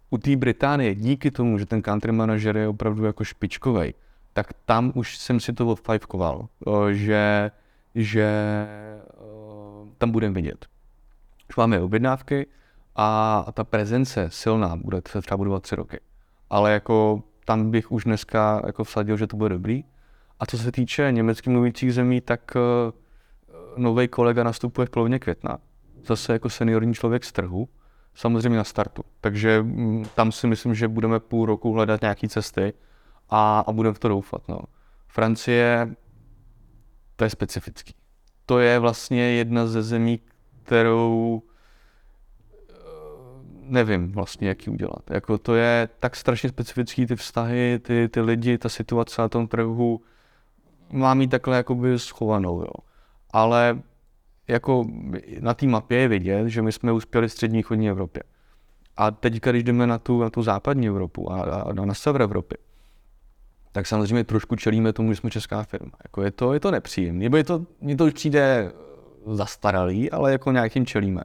u 0.09 0.17
té 0.17 0.35
Británie, 0.35 0.95
díky 0.95 1.31
tomu, 1.31 1.57
že 1.57 1.65
ten 1.65 1.81
country 1.81 2.11
manažer 2.11 2.57
je 2.57 2.67
opravdu 2.67 3.05
jako 3.05 3.23
špičkový, 3.23 3.93
tak 4.33 4.47
tam 4.65 4.91
už 4.95 5.17
jsem 5.17 5.39
si 5.39 5.53
to 5.53 5.67
odfajfkoval, 5.67 6.47
eh, 6.67 6.93
že, 6.93 7.51
že 7.95 8.27
tam 9.97 10.11
budeme 10.11 10.33
vidět 10.33 10.72
už 11.53 11.57
máme 11.57 11.81
objednávky 11.81 12.47
a, 12.95 13.45
ta 13.53 13.63
prezence 13.63 14.27
silná 14.29 14.75
bude 14.75 15.01
se 15.07 15.21
třeba 15.21 15.37
budovat 15.37 15.63
tři 15.63 15.75
roky. 15.75 15.99
Ale 16.49 16.73
jako 16.73 17.23
tam 17.45 17.71
bych 17.71 17.91
už 17.91 18.03
dneska 18.03 18.61
jako 18.65 18.83
vsadil, 18.83 19.17
že 19.17 19.27
to 19.27 19.37
bude 19.37 19.49
dobrý. 19.49 19.83
A 20.39 20.45
co 20.45 20.57
se 20.57 20.71
týče 20.71 21.11
německy 21.11 21.49
mluvících 21.49 21.93
zemí, 21.93 22.21
tak 22.21 22.51
uh, 22.55 23.83
nový 23.83 24.07
kolega 24.07 24.43
nastupuje 24.43 24.87
v 24.87 24.89
polovině 24.89 25.19
května. 25.19 25.57
Zase 26.05 26.33
jako 26.33 26.49
seniorní 26.49 26.93
člověk 26.93 27.23
z 27.23 27.31
trhu, 27.31 27.69
samozřejmě 28.15 28.57
na 28.57 28.63
startu. 28.63 29.03
Takže 29.21 29.57
m, 29.59 30.03
tam 30.15 30.31
si 30.31 30.47
myslím, 30.47 30.75
že 30.75 30.87
budeme 30.87 31.19
půl 31.19 31.45
roku 31.45 31.73
hledat 31.73 32.01
nějaké 32.01 32.27
cesty 32.27 32.73
a, 33.29 33.59
a 33.59 33.71
budeme 33.71 33.93
v 33.93 33.99
to 33.99 34.07
doufat. 34.07 34.41
No. 34.47 34.59
Francie, 35.07 35.95
to 37.15 37.23
je 37.23 37.29
specifický. 37.29 37.93
To 38.45 38.59
je 38.59 38.79
vlastně 38.79 39.21
jedna 39.21 39.67
ze 39.67 39.83
zemí, 39.83 40.19
kterou 40.63 41.41
eh, 42.69 42.73
nevím 43.61 44.11
vlastně, 44.11 44.47
jak 44.47 44.67
ji 44.67 44.73
udělat. 44.73 45.09
Jako 45.09 45.37
to 45.37 45.55
je 45.55 45.89
tak 45.99 46.15
strašně 46.15 46.49
specifický, 46.49 47.05
ty 47.05 47.15
vztahy, 47.15 47.79
ty, 47.81 48.09
ty 48.09 48.21
lidi, 48.21 48.57
ta 48.57 48.69
situace 48.69 49.21
na 49.21 49.29
tom 49.29 49.47
trhu, 49.47 50.01
mám 50.91 51.21
ji 51.21 51.27
takhle 51.27 51.57
jakoby 51.57 51.99
schovanou, 51.99 52.59
jo. 52.59 52.73
Ale 53.29 53.79
jako 54.47 54.85
na 55.39 55.53
té 55.53 55.65
mapě 55.65 55.97
je 55.97 56.07
vidět, 56.07 56.49
že 56.49 56.61
my 56.61 56.71
jsme 56.71 56.91
uspěli 56.91 57.27
v 57.27 57.31
střední 57.31 57.61
chodní 57.61 57.89
Evropě. 57.89 58.23
A 58.97 59.11
teď, 59.11 59.33
když 59.33 59.63
jdeme 59.63 59.87
na 59.87 59.97
tu, 59.97 60.21
na 60.21 60.29
tu 60.29 60.43
západní 60.43 60.87
Evropu 60.87 61.31
a, 61.31 61.41
a 61.41 61.73
na 61.73 61.93
sever 61.93 62.21
Evropy, 62.21 62.55
tak 63.71 63.87
samozřejmě 63.87 64.23
trošku 64.23 64.55
čelíme 64.55 64.93
tomu, 64.93 65.13
že 65.13 65.15
jsme 65.15 65.29
česká 65.29 65.63
firma. 65.63 65.91
Jako 66.03 66.21
je 66.21 66.31
to, 66.31 66.53
je 66.53 66.59
to 66.59 66.71
nepříjemné. 66.71 67.23
Nebo 67.23 67.37
je 67.37 67.43
to, 67.43 67.65
mně 67.81 67.95
to 67.95 68.05
už 68.05 68.13
přijde 68.13 68.71
zastaralý, 69.25 70.11
ale 70.11 70.31
jako 70.31 70.51
nějakým 70.51 70.85
čelíme. 70.85 71.21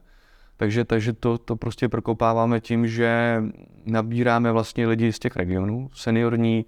Takže, 0.56 0.84
takže 0.84 1.12
to, 1.12 1.38
to 1.38 1.56
prostě 1.56 1.88
prokopáváme 1.88 2.60
tím, 2.60 2.86
že 2.86 3.42
nabíráme 3.84 4.52
vlastně 4.52 4.86
lidi 4.86 5.12
z 5.12 5.18
těch 5.18 5.36
regionů, 5.36 5.90
seniorní, 5.94 6.66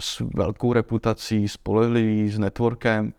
s 0.00 0.20
velkou 0.34 0.72
reputací, 0.72 1.48
spolehlivý, 1.48 2.28
s 2.28 2.38
networkem 2.38 3.12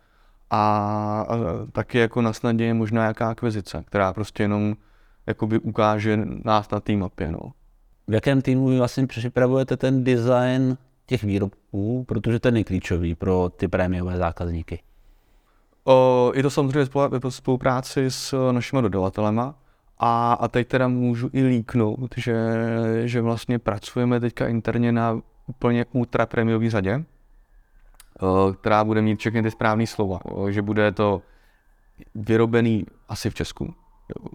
a, 0.50 1.26
a 1.28 1.36
taky 1.72 1.98
jako 1.98 2.22
na 2.22 2.32
snadě 2.32 2.64
je 2.64 2.74
možná 2.74 3.04
jaká 3.04 3.30
akvizice, 3.30 3.84
která 3.86 4.12
prostě 4.12 4.42
jenom 4.42 4.74
jakoby 5.26 5.58
ukáže 5.58 6.18
nás 6.44 6.70
na 6.70 6.80
té 6.80 6.96
mapě. 6.96 7.32
No. 7.32 7.52
V 8.08 8.14
jakém 8.14 8.42
týmu 8.42 8.78
vlastně 8.78 9.06
připravujete 9.06 9.76
ten 9.76 10.04
design 10.04 10.76
těch 11.06 11.24
výrobků, 11.24 12.04
protože 12.08 12.40
to 12.40 12.48
je 12.48 12.52
nejklíčový 12.52 13.14
pro 13.14 13.48
ty 13.56 13.68
prémiové 13.68 14.16
zákazníky? 14.16 14.80
Je 16.34 16.42
to 16.42 16.50
samozřejmě 16.50 16.90
ve 17.10 17.30
spolupráci 17.30 18.10
s 18.10 18.52
našimi 18.52 18.82
dodavatelema. 18.82 19.54
A, 19.98 20.32
a 20.32 20.48
teď 20.48 20.68
teda 20.68 20.88
můžu 20.88 21.30
i 21.32 21.42
líknout, 21.42 22.14
že, 22.16 22.36
že 23.04 23.20
vlastně 23.20 23.58
pracujeme 23.58 24.20
teďka 24.20 24.48
interně 24.48 24.92
na 24.92 25.20
úplně 25.46 25.86
ultra 25.92 26.26
prémiový 26.26 26.70
řadě, 26.70 27.04
o, 28.20 28.52
která 28.60 28.84
bude 28.84 29.02
mít 29.02 29.20
všechny 29.20 29.42
ty 29.42 29.50
správné 29.50 29.86
slova, 29.86 30.20
že 30.50 30.62
bude 30.62 30.92
to 30.92 31.22
vyrobený 32.14 32.86
asi 33.08 33.30
v 33.30 33.34
Česku, 33.34 33.74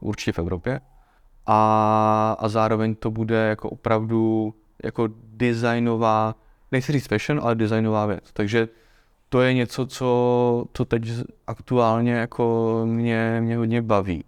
určitě 0.01 0.31
v 0.31 0.39
Evropě, 0.39 0.81
a, 1.45 2.35
a 2.39 2.47
zároveň 2.49 2.95
to 2.95 3.11
bude 3.11 3.35
jako 3.35 3.69
opravdu 3.69 4.53
jako 4.83 5.07
designová, 5.23 6.35
nechci 6.71 6.91
říct 6.91 7.07
fashion, 7.07 7.39
ale 7.43 7.55
designová 7.55 8.05
věc. 8.05 8.23
Takže 8.33 8.67
to 9.29 9.41
je 9.41 9.53
něco, 9.53 9.87
co, 9.87 10.65
co 10.73 10.85
teď 10.85 11.09
aktuálně 11.47 12.13
jako 12.13 12.81
mě, 12.85 13.41
mě 13.41 13.57
hodně 13.57 13.81
baví. 13.81 14.23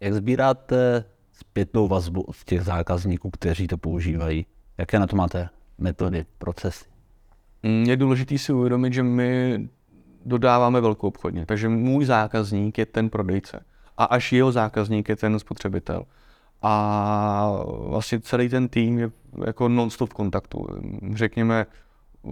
Jak 0.00 0.14
sbíráte 0.14 1.04
zpětnou 1.32 1.88
vazbu 1.88 2.20
od 2.20 2.36
těch 2.44 2.62
zákazníků, 2.62 3.30
kteří 3.30 3.66
to 3.66 3.78
používají? 3.78 4.46
Jaké 4.78 4.98
na 4.98 5.06
to 5.06 5.16
máte 5.16 5.48
metody, 5.78 6.26
procesy? 6.38 6.84
Mm, 7.62 7.84
je 7.88 7.96
důležité 7.96 8.38
si 8.38 8.52
uvědomit, 8.52 8.92
že 8.92 9.02
my 9.02 9.60
dodáváme 10.24 10.80
velkou 10.80 11.08
obchodně, 11.08 11.46
takže 11.46 11.68
můj 11.68 12.04
zákazník 12.04 12.78
je 12.78 12.86
ten 12.86 13.10
prodejce 13.10 13.64
a 13.96 14.04
až 14.04 14.32
jeho 14.32 14.52
zákazník 14.52 15.08
je 15.08 15.16
ten 15.16 15.38
spotřebitel. 15.38 16.02
A 16.62 17.60
vlastně 17.78 18.20
celý 18.20 18.48
ten 18.48 18.68
tým 18.68 18.98
je 18.98 19.10
jako 19.46 19.68
non-stop 19.68 20.10
v 20.10 20.14
kontaktu. 20.14 20.66
Řekněme, 21.14 21.66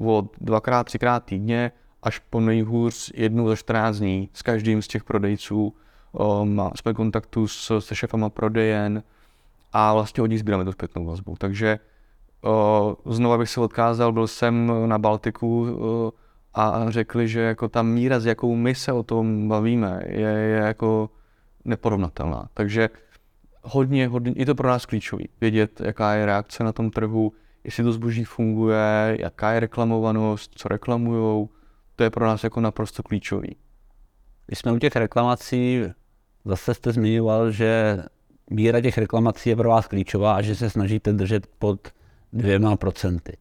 od 0.04 0.26
dvakrát, 0.40 0.84
třikrát 0.84 1.24
týdně 1.24 1.72
až 2.02 2.18
po 2.18 2.40
nejhůř 2.40 3.12
jednou 3.14 3.48
za 3.48 3.56
14 3.56 3.96
dní 3.96 4.28
s 4.32 4.42
každým 4.42 4.82
z 4.82 4.88
těch 4.88 5.04
prodejců. 5.04 5.74
Um, 6.12 6.70
jsme 6.76 6.94
kontaktu 6.94 7.48
s, 7.48 7.78
se 7.78 7.94
šefama 7.94 8.30
prodejen 8.30 9.02
a 9.72 9.94
vlastně 9.94 10.22
od 10.22 10.26
nich 10.26 10.40
sbíráme 10.40 10.64
tu 10.64 10.72
zpětnou 10.72 11.04
vazbu. 11.04 11.34
Takže 11.38 11.78
uh, 13.04 13.12
znova 13.14 13.38
bych 13.38 13.50
se 13.50 13.60
odkázal, 13.60 14.12
byl 14.12 14.26
jsem 14.26 14.72
na 14.86 14.98
Baltiku 14.98 15.60
uh, 15.60 16.10
a 16.54 16.90
řekli, 16.90 17.28
že 17.28 17.40
jako 17.40 17.68
ta 17.68 17.82
míra, 17.82 18.20
s 18.20 18.26
jakou 18.26 18.54
my 18.54 18.74
se 18.74 18.92
o 18.92 19.02
tom 19.02 19.48
bavíme, 19.48 20.00
je, 20.06 20.28
je 20.28 20.56
jako 20.56 21.10
neporovnatelná. 21.64 22.48
Takže 22.54 22.88
hodně, 23.62 24.08
hodně, 24.08 24.32
je 24.36 24.46
to 24.46 24.54
pro 24.54 24.68
nás 24.68 24.86
klíčový, 24.86 25.28
vědět, 25.40 25.80
jaká 25.80 26.14
je 26.14 26.26
reakce 26.26 26.64
na 26.64 26.72
tom 26.72 26.90
trhu, 26.90 27.32
jestli 27.64 27.84
to 27.84 27.92
zboží 27.92 28.24
funguje, 28.24 29.16
jaká 29.20 29.52
je 29.52 29.60
reklamovanost, 29.60 30.52
co 30.54 30.68
reklamujou, 30.68 31.48
to 31.96 32.04
je 32.04 32.10
pro 32.10 32.26
nás 32.26 32.44
jako 32.44 32.60
naprosto 32.60 33.02
klíčový. 33.02 33.56
Když 34.46 34.58
jsme 34.58 34.72
u 34.72 34.78
těch 34.78 34.96
reklamací, 34.96 35.82
zase 36.44 36.74
jste 36.74 36.92
zmiňoval, 36.92 37.50
že 37.50 38.02
míra 38.50 38.80
těch 38.80 38.98
reklamací 38.98 39.48
je 39.48 39.56
pro 39.56 39.68
vás 39.68 39.86
klíčová 39.86 40.34
a 40.34 40.42
že 40.42 40.56
se 40.56 40.70
snažíte 40.70 41.12
držet 41.12 41.46
pod 41.58 41.88
dvěma 42.32 42.76
procenty. 42.76 43.36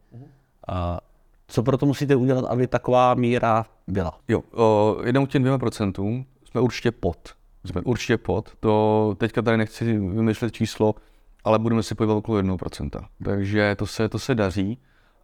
A 0.67 0.99
co 1.47 1.63
proto 1.63 1.85
musíte 1.85 2.15
udělat, 2.15 2.45
aby 2.45 2.67
taková 2.67 3.13
míra 3.13 3.65
byla? 3.87 4.19
Jo, 4.27 4.43
o, 4.53 4.97
jenom 5.03 5.27
těm 5.27 5.41
dvěma 5.41 5.57
procentům 5.57 6.25
jsme 6.45 6.61
určitě 6.61 6.91
pod. 6.91 7.17
Jsme 7.65 7.81
určitě 7.81 8.17
pod. 8.17 8.51
To 8.59 9.15
teďka 9.17 9.41
tady 9.41 9.57
nechci 9.57 9.97
vymýšlet 9.97 10.53
číslo, 10.53 10.95
ale 11.43 11.59
budeme 11.59 11.83
si 11.83 11.95
pohybovat 11.95 12.17
okolo 12.17 12.41
1%. 12.41 13.05
Takže 13.25 13.75
to 13.75 13.87
se, 13.87 14.09
to 14.09 14.19
se 14.19 14.35
daří. 14.35 14.77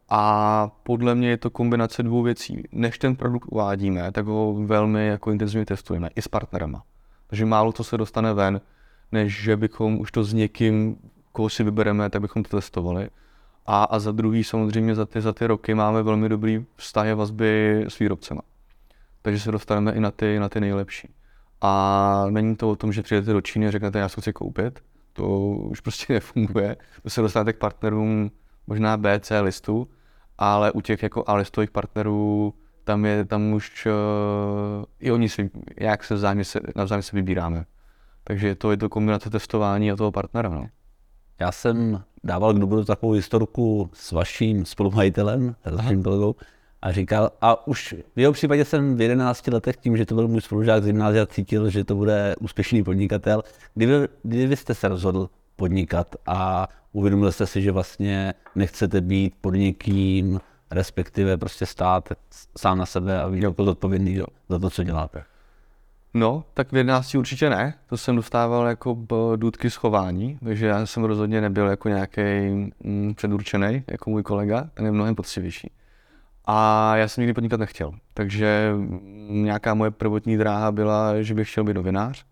A 0.10 0.72
podle 0.84 1.16
mě 1.16 1.30
je 1.30 1.38
to 1.38 1.50
kombinace 1.50 2.04
dvou 2.04 2.24
věcí. 2.24 2.64
Než 2.72 3.00
ten 3.00 3.16
produkt 3.16 3.46
uvádíme, 3.52 4.12
tak 4.12 4.26
ho 4.26 4.54
velmi 4.66 5.08
jako 5.08 5.32
intenzivně 5.32 5.66
testujeme 5.66 6.10
i 6.16 6.22
s 6.22 6.28
partnerama. 6.28 6.84
Takže 7.28 7.46
málo 7.46 7.72
to 7.72 7.84
se 7.84 7.98
dostane 7.98 8.34
ven, 8.34 8.62
než 9.12 9.42
že 9.42 9.58
bychom 9.58 10.00
už 10.00 10.12
to 10.12 10.24
s 10.24 10.34
někým, 10.34 10.98
koho 11.32 11.50
si 11.50 11.64
vybereme, 11.64 12.10
tak 12.10 12.22
bychom 12.22 12.44
to 12.44 12.58
testovali. 12.58 13.10
A, 13.66 13.84
a 13.84 14.00
za 14.00 14.12
druhý 14.12 14.44
samozřejmě 14.44 14.96
za 14.96 15.06
ty, 15.06 15.22
za 15.22 15.34
ty 15.34 15.48
roky 15.48 15.74
máme 15.74 16.04
velmi 16.04 16.30
dobrý 16.30 16.66
vztahy 16.76 17.14
vazby 17.14 17.86
s 17.88 18.00
výrobcema. 18.00 18.42
Takže 19.22 19.40
se 19.40 19.52
dostaneme 19.52 19.92
i 19.92 20.00
na 20.00 20.12
ty, 20.12 20.40
na 20.40 20.50
ty 20.50 20.60
nejlepší. 20.60 21.10
A 21.62 22.26
není 22.30 22.56
to 22.56 22.70
o 22.70 22.76
tom, 22.76 22.94
že 22.94 23.04
přijdete 23.04 23.34
do 23.34 23.42
Číny 23.42 23.68
a 23.68 23.72
řeknete, 23.72 24.00
já 24.00 24.10
si 24.10 24.22
chci 24.22 24.34
koupit. 24.34 24.84
To 25.14 25.40
už 25.50 25.80
prostě 25.80 26.14
nefunguje. 26.14 26.78
To 27.04 27.10
se 27.10 27.22
dostanete 27.22 27.54
k 27.54 27.58
partnerům 27.58 28.32
možná 28.68 28.98
B, 28.98 29.20
C 29.20 29.40
listu, 29.40 29.88
ale 30.38 30.72
u 30.72 30.82
těch 30.82 31.04
jako 31.04 31.24
A 31.28 31.36
listových 31.36 31.72
partnerů 31.72 32.54
tam 32.84 33.06
je, 33.06 33.26
tam 33.26 33.54
už 33.54 33.86
uh, 33.86 34.86
i 35.00 35.12
oni 35.12 35.30
si, 35.30 35.50
jak 35.80 36.04
se 36.04 36.16
vzájemně 36.16 36.46
se, 36.46 36.60
navzájem 36.76 37.04
se 37.04 37.16
vybíráme. 37.16 37.66
Takže 38.24 38.48
je 38.48 38.56
to, 38.56 38.72
je 38.72 38.78
to 38.78 38.90
kombinace 38.90 39.30
testování 39.30 39.92
a 39.92 39.96
toho 39.96 40.12
partnera. 40.12 40.50
No. 40.50 40.68
Já 41.40 41.52
jsem 41.52 42.04
dával 42.24 42.54
k 42.54 42.60
dobru 42.60 42.86
takovou 42.86 43.12
historku 43.12 43.90
s 43.94 44.12
vaším 44.12 44.66
spolumajitelem, 44.66 45.56
s 45.66 45.76
vaším 45.76 46.04
kolegou, 46.04 46.36
a 46.82 46.92
říkal, 46.92 47.32
a 47.42 47.68
už 47.68 47.96
v 48.16 48.20
jeho 48.20 48.34
případě 48.34 48.66
jsem 48.66 48.96
v 48.96 49.02
11 49.02 49.48
letech 49.48 49.78
tím, 49.78 49.98
že 49.98 50.06
to 50.06 50.16
byl 50.16 50.28
můj 50.28 50.42
spolužák 50.42 50.84
z 50.84 50.86
gymnázia, 50.86 51.26
cítil, 51.26 51.70
že 51.70 51.84
to 51.84 51.96
bude 51.96 52.36
úspěšný 52.40 52.84
podnikatel. 52.84 53.44
Kdy, 53.76 53.88
kdy 54.24 54.56
jste 54.56 54.76
se 54.76 54.88
rozhodl 54.88 55.30
podnikat 55.56 56.16
a 56.26 56.68
uvědomil 56.92 57.32
jste 57.32 57.48
si, 57.48 57.62
že 57.62 57.72
vlastně 57.72 58.34
nechcete 58.56 59.02
být 59.02 59.34
pod 59.42 59.54
někým, 59.54 60.40
respektive 60.72 61.38
prostě 61.38 61.66
stát 61.66 62.10
sám 62.58 62.78
na 62.78 62.86
sebe 62.86 63.22
a 63.22 63.30
být 63.30 63.44
jako 63.44 63.66
zodpovědný 63.66 64.22
za 64.50 64.60
to, 64.60 64.70
co 64.70 64.84
děláte? 64.84 65.24
No, 66.14 66.44
tak 66.54 66.72
v 66.72 66.78
11 66.78 67.16
určitě 67.16 67.50
ne. 67.50 67.74
To 67.90 67.98
jsem 67.98 68.16
dostával 68.16 68.68
jako 68.68 68.98
důdky 69.36 69.70
schování, 69.70 70.40
takže 70.44 70.66
já 70.66 70.86
jsem 70.86 71.04
rozhodně 71.04 71.42
nebyl 71.42 71.68
jako 71.68 71.90
nějaký 71.90 72.22
mm, 72.84 73.14
předurčený, 73.16 73.84
jako 73.88 74.10
můj 74.10 74.24
kolega, 74.24 74.70
ten 74.74 74.86
je 74.86 74.92
mnohem 74.92 75.16
poctivější. 75.16 75.72
A 76.46 76.96
já 76.96 77.08
jsem 77.08 77.22
nikdy 77.22 77.34
podnikat 77.34 77.60
nechtěl. 77.60 77.92
Takže 78.14 78.74
nějaká 79.30 79.74
moje 79.74 79.92
prvotní 79.92 80.38
dráha 80.38 80.72
byla, 80.72 81.22
že 81.22 81.34
bych 81.34 81.52
chtěl 81.52 81.64
být 81.64 81.74
novinář. 81.74 82.26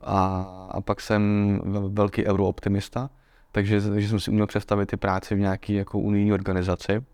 A, 0.00 0.42
a 0.70 0.80
pak 0.80 1.00
jsem 1.00 1.60
velký 1.88 2.26
eurooptimista, 2.26 3.10
takže, 3.52 3.80
takže 3.80 4.08
jsem 4.08 4.20
si 4.20 4.30
uměl 4.30 4.46
představit 4.46 4.86
ty 4.86 4.96
práce 4.96 5.34
v 5.34 5.38
nějaké 5.38 5.72
jako 5.72 5.98
unijní 5.98 6.32
organizaci. 6.32 7.04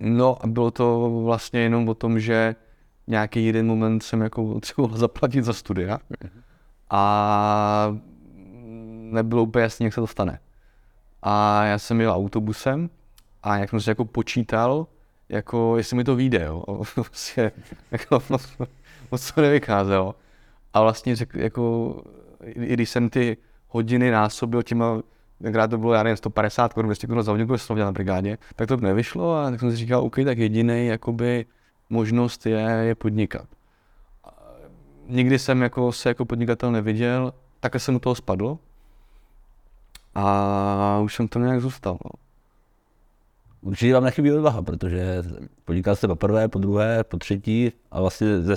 No 0.00 0.44
a 0.44 0.46
bylo 0.46 0.70
to 0.70 1.10
vlastně 1.24 1.60
jenom 1.60 1.88
o 1.88 1.94
tom, 1.94 2.20
že 2.20 2.54
nějaký 3.06 3.46
jeden 3.46 3.66
moment 3.66 4.02
jsem 4.02 4.20
jako 4.20 4.44
potřeboval 4.52 4.96
zaplatit 4.96 5.44
za 5.44 5.52
studia 5.52 5.98
a 6.90 7.96
nebylo 9.10 9.42
úplně 9.42 9.62
jasné, 9.62 9.84
jak 9.84 9.94
se 9.94 10.00
to 10.00 10.06
stane. 10.06 10.38
A 11.22 11.64
já 11.64 11.78
jsem 11.78 12.00
jel 12.00 12.12
autobusem 12.12 12.90
a 13.46 13.56
jak 13.56 13.70
jsem 13.70 13.80
si 13.80 13.90
jako 13.90 14.04
počítal, 14.04 14.86
jako 15.28 15.76
jestli 15.76 15.96
mi 15.96 16.04
to 16.04 16.16
vyjde, 16.16 16.44
jo. 16.44 16.64
Vlastně, 16.96 17.52
jako, 17.90 18.22
moc 19.10 19.32
to 19.32 19.40
nevycházelo. 19.40 20.14
A 20.74 20.82
vlastně 20.82 21.16
řek, 21.16 21.34
jako, 21.34 21.94
i 22.44 22.72
když 22.72 22.90
jsem 22.90 23.10
ty 23.10 23.36
hodiny 23.68 24.10
násobil 24.10 24.62
těma, 24.62 25.02
tenkrát 25.42 25.70
to 25.70 25.78
bylo, 25.78 25.92
já 25.92 26.02
nevím, 26.02 26.16
150 26.16 26.72
korun, 26.72 26.88
200 26.88 27.06
korun 27.06 27.22
za 27.22 27.32
hodinu, 27.32 27.58
jsem 27.58 27.78
na 27.78 27.92
brigádě, 27.92 28.38
tak 28.56 28.68
to 28.68 28.76
nevyšlo 28.76 29.36
a 29.36 29.50
tak 29.50 29.60
jsem 29.60 29.70
si 29.70 29.76
říkal, 29.76 30.02
OK, 30.02 30.16
tak 30.24 30.38
jediný 30.38 30.86
jakoby 30.86 31.46
možnost 31.90 32.46
je, 32.46 32.58
je 32.60 32.94
podnikat. 32.94 33.46
Nikdy 35.06 35.38
jsem 35.38 35.62
jako 35.62 35.92
se 35.92 36.08
jako 36.08 36.24
podnikatel 36.24 36.72
neviděl, 36.72 37.32
takhle 37.60 37.80
jsem 37.80 37.94
do 37.94 38.00
toho 38.00 38.14
spadl 38.14 38.58
a 40.14 41.00
už 41.02 41.14
jsem 41.14 41.28
tam 41.28 41.42
nějak 41.42 41.60
zůstal. 41.60 41.98
No. 42.04 42.25
Určitě 43.66 43.94
vám 43.94 44.04
nechybí 44.04 44.32
odvaha, 44.32 44.62
protože 44.62 45.22
podnikal 45.64 45.96
jste 45.96 46.08
po 46.08 46.16
prvé, 46.16 46.48
po 46.48 46.58
druhé, 46.58 47.04
po 47.04 47.16
třetí 47.16 47.72
a 47.90 48.00
vlastně 48.00 48.40
ze 48.40 48.54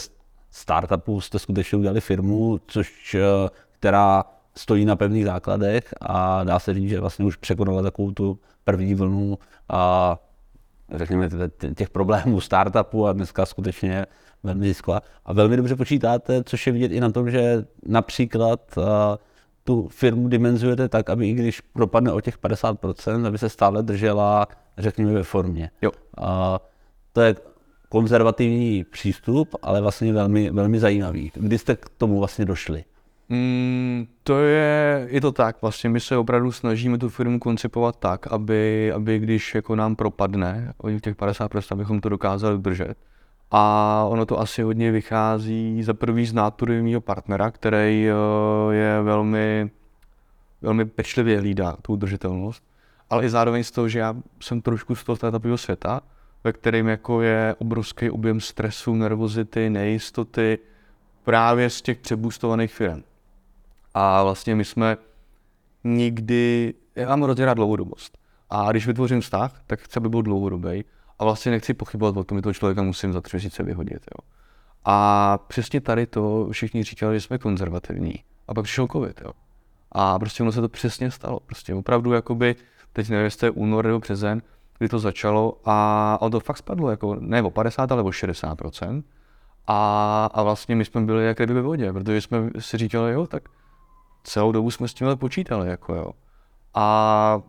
startupu 0.52 1.22
jste 1.22 1.40
skutečně 1.40 1.78
udělali 1.78 2.02
firmu, 2.02 2.60
což, 2.68 3.16
eh, 3.16 3.50
která 3.72 4.24
stojí 4.56 4.86
na 4.86 4.96
pevných 4.96 5.26
základech 5.26 5.94
a 6.02 6.44
dá 6.44 6.60
se 6.60 6.74
říct, 6.74 6.90
že 6.90 7.00
vlastně 7.00 7.26
už 7.26 7.36
překonala 7.36 7.82
takovou 7.82 8.12
tu 8.12 8.40
první 8.64 8.96
vlnu 8.96 9.38
a 9.70 10.18
řekněme 10.96 11.30
těch 11.76 11.90
problémů 11.90 12.42
startupu 12.42 13.08
a 13.08 13.14
dneska 13.14 13.46
skutečně 13.46 14.06
velmi 14.44 14.68
zisková. 14.68 15.02
A 15.26 15.34
velmi 15.34 15.58
dobře 15.58 15.76
počítáte, 15.76 16.44
což 16.44 16.68
je 16.68 16.74
vidět 16.74 16.92
i 16.92 17.00
na 17.00 17.12
tom, 17.12 17.32
že 17.32 17.66
například 17.86 18.78
uh, 18.78 18.84
tu 19.64 19.88
firmu 19.88 20.28
dimenzujete 20.28 20.90
tak, 20.90 21.10
aby 21.10 21.30
i 21.30 21.34
když 21.34 21.62
propadne 21.62 22.12
o 22.12 22.22
těch 22.22 22.40
50%, 22.40 23.28
aby 23.28 23.38
se 23.38 23.50
stále 23.50 23.84
držela, 23.84 24.48
řekněme, 24.80 25.14
ve 25.14 25.24
formě. 25.24 25.72
Jo. 25.82 25.92
A 26.18 26.60
to 27.14 27.22
je 27.22 27.36
konzervativní 27.90 28.84
přístup, 28.84 29.56
ale 29.62 29.82
vlastně 29.82 30.14
velmi, 30.14 30.50
velmi 30.50 30.80
zajímavý. 30.80 31.32
Kdy 31.36 31.58
jste 31.58 31.76
k 31.76 31.90
tomu 31.98 32.20
vlastně 32.20 32.46
došli? 32.46 32.84
Mm, 33.30 34.08
to 34.24 34.40
je, 34.40 35.08
je 35.10 35.22
to 35.22 35.32
tak, 35.32 35.62
vlastně 35.62 35.90
my 35.90 36.00
se 36.00 36.18
opravdu 36.18 36.52
snažíme 36.52 36.98
tu 36.98 37.10
firmu 37.10 37.40
koncipovat 37.40 37.96
tak, 38.00 38.28
aby, 38.28 38.92
aby 38.92 39.20
když 39.20 39.56
jako 39.56 39.76
nám 39.76 39.96
propadne 39.96 40.74
o 40.78 40.90
těch 40.90 41.16
50%, 41.16 41.62
abychom 41.72 42.02
to 42.02 42.10
dokázali 42.10 42.56
udržet. 42.56 42.96
A 43.52 44.06
ono 44.10 44.26
to 44.26 44.40
asi 44.40 44.62
hodně 44.62 44.92
vychází 44.92 45.84
za 45.84 45.94
prvý 45.94 46.26
z 46.26 46.34
nátury 46.34 46.82
mého 46.82 47.02
partnera, 47.02 47.52
který 47.52 48.10
eh, 48.10 48.74
je 48.74 49.02
velmi, 49.02 49.72
velmi 50.62 50.86
pečlivě 50.86 51.40
hlídá 51.40 51.78
tu 51.82 51.94
udržitelnost, 51.94 52.64
ale 53.10 53.26
i 53.26 53.30
zároveň 53.30 53.64
z 53.64 53.72
toho, 53.72 53.90
že 53.90 54.00
já 54.00 54.16
jsem 54.40 54.62
trošku 54.62 54.96
z 54.96 55.04
toho 55.04 55.16
startupového 55.16 55.58
světa, 55.58 56.02
ve 56.44 56.54
kterém 56.54 56.88
jako 56.88 57.22
je 57.22 57.56
obrovský 57.60 58.10
objem 58.10 58.40
stresu, 58.40 58.96
nervozity, 58.96 59.70
nejistoty, 59.70 60.60
právě 61.24 61.70
z 61.70 61.82
těch 61.82 61.98
přebůstovaných 61.98 62.74
firm. 62.74 63.04
A 63.94 64.24
vlastně 64.24 64.56
my 64.56 64.66
jsme 64.66 64.98
nikdy, 65.84 66.74
já 66.96 67.10
mám 67.10 67.22
hrozně 67.22 67.46
rád 67.46 67.54
dlouhodobost. 67.54 68.18
A 68.50 68.72
když 68.72 68.88
vytvořím 68.88 69.22
vztah, 69.22 69.62
tak 69.68 69.80
chci, 69.80 69.98
aby 69.98 70.10
byl 70.10 70.22
dlouhodobý 70.22 70.86
a 71.20 71.24
vlastně 71.24 71.52
nechci 71.52 71.74
pochybovat 71.74 72.18
o 72.18 72.24
tom, 72.24 72.38
že 72.38 72.42
toho 72.42 72.54
člověka 72.54 72.84
musím 72.84 73.14
za 73.14 73.22
tři 73.22 73.38
měsíce 73.38 73.64
vyhodit. 73.64 74.06
Jo. 74.18 74.30
A 74.86 75.38
přesně 75.48 75.82
tady 75.82 76.08
to 76.08 76.48
všichni 76.52 76.84
říkali, 76.84 77.16
že 77.16 77.22
jsme 77.22 77.38
konzervativní. 77.38 78.14
A 78.48 78.54
pak 78.54 78.64
přišel 78.64 78.88
covid. 78.88 79.22
Jo. 79.26 79.32
A 79.92 80.20
prostě 80.20 80.44
ono 80.44 80.52
se 80.52 80.62
to 80.62 80.70
přesně 80.70 81.12
stalo. 81.12 81.40
Prostě 81.40 81.74
opravdu, 81.74 82.14
jakoby, 82.14 82.56
teď 82.94 83.10
nevím, 83.10 83.24
jestli 83.24 83.48
je 83.48 83.52
únor 83.52 83.86
nebo 83.86 84.00
březen, 84.00 84.42
kdy 84.78 84.90
to 84.90 85.00
začalo 85.00 85.58
a 85.66 86.18
ono 86.22 86.30
to 86.30 86.40
fakt 86.40 86.58
spadlo, 86.58 86.90
jako 86.90 87.16
ne 87.20 87.42
o 87.42 87.50
50, 87.50 87.92
ale 87.92 88.02
o 88.04 88.10
60% 88.10 89.04
a, 89.68 90.30
a 90.34 90.44
vlastně 90.44 90.76
my 90.76 90.86
jsme 90.86 91.02
byli 91.02 91.26
jak 91.26 91.38
kdyby 91.38 91.54
ve 91.54 91.62
vodě, 91.62 91.94
protože 91.94 92.22
jsme 92.22 92.50
si 92.60 92.78
říkali, 92.78 93.12
jo, 93.12 93.28
tak 93.28 93.44
celou 94.24 94.52
dobu 94.52 94.72
jsme 94.72 94.88
s 94.88 94.94
tím 94.94 95.08
počítali, 95.16 95.70
jako 95.70 95.96
jo. 95.96 96.12
A 96.74 97.42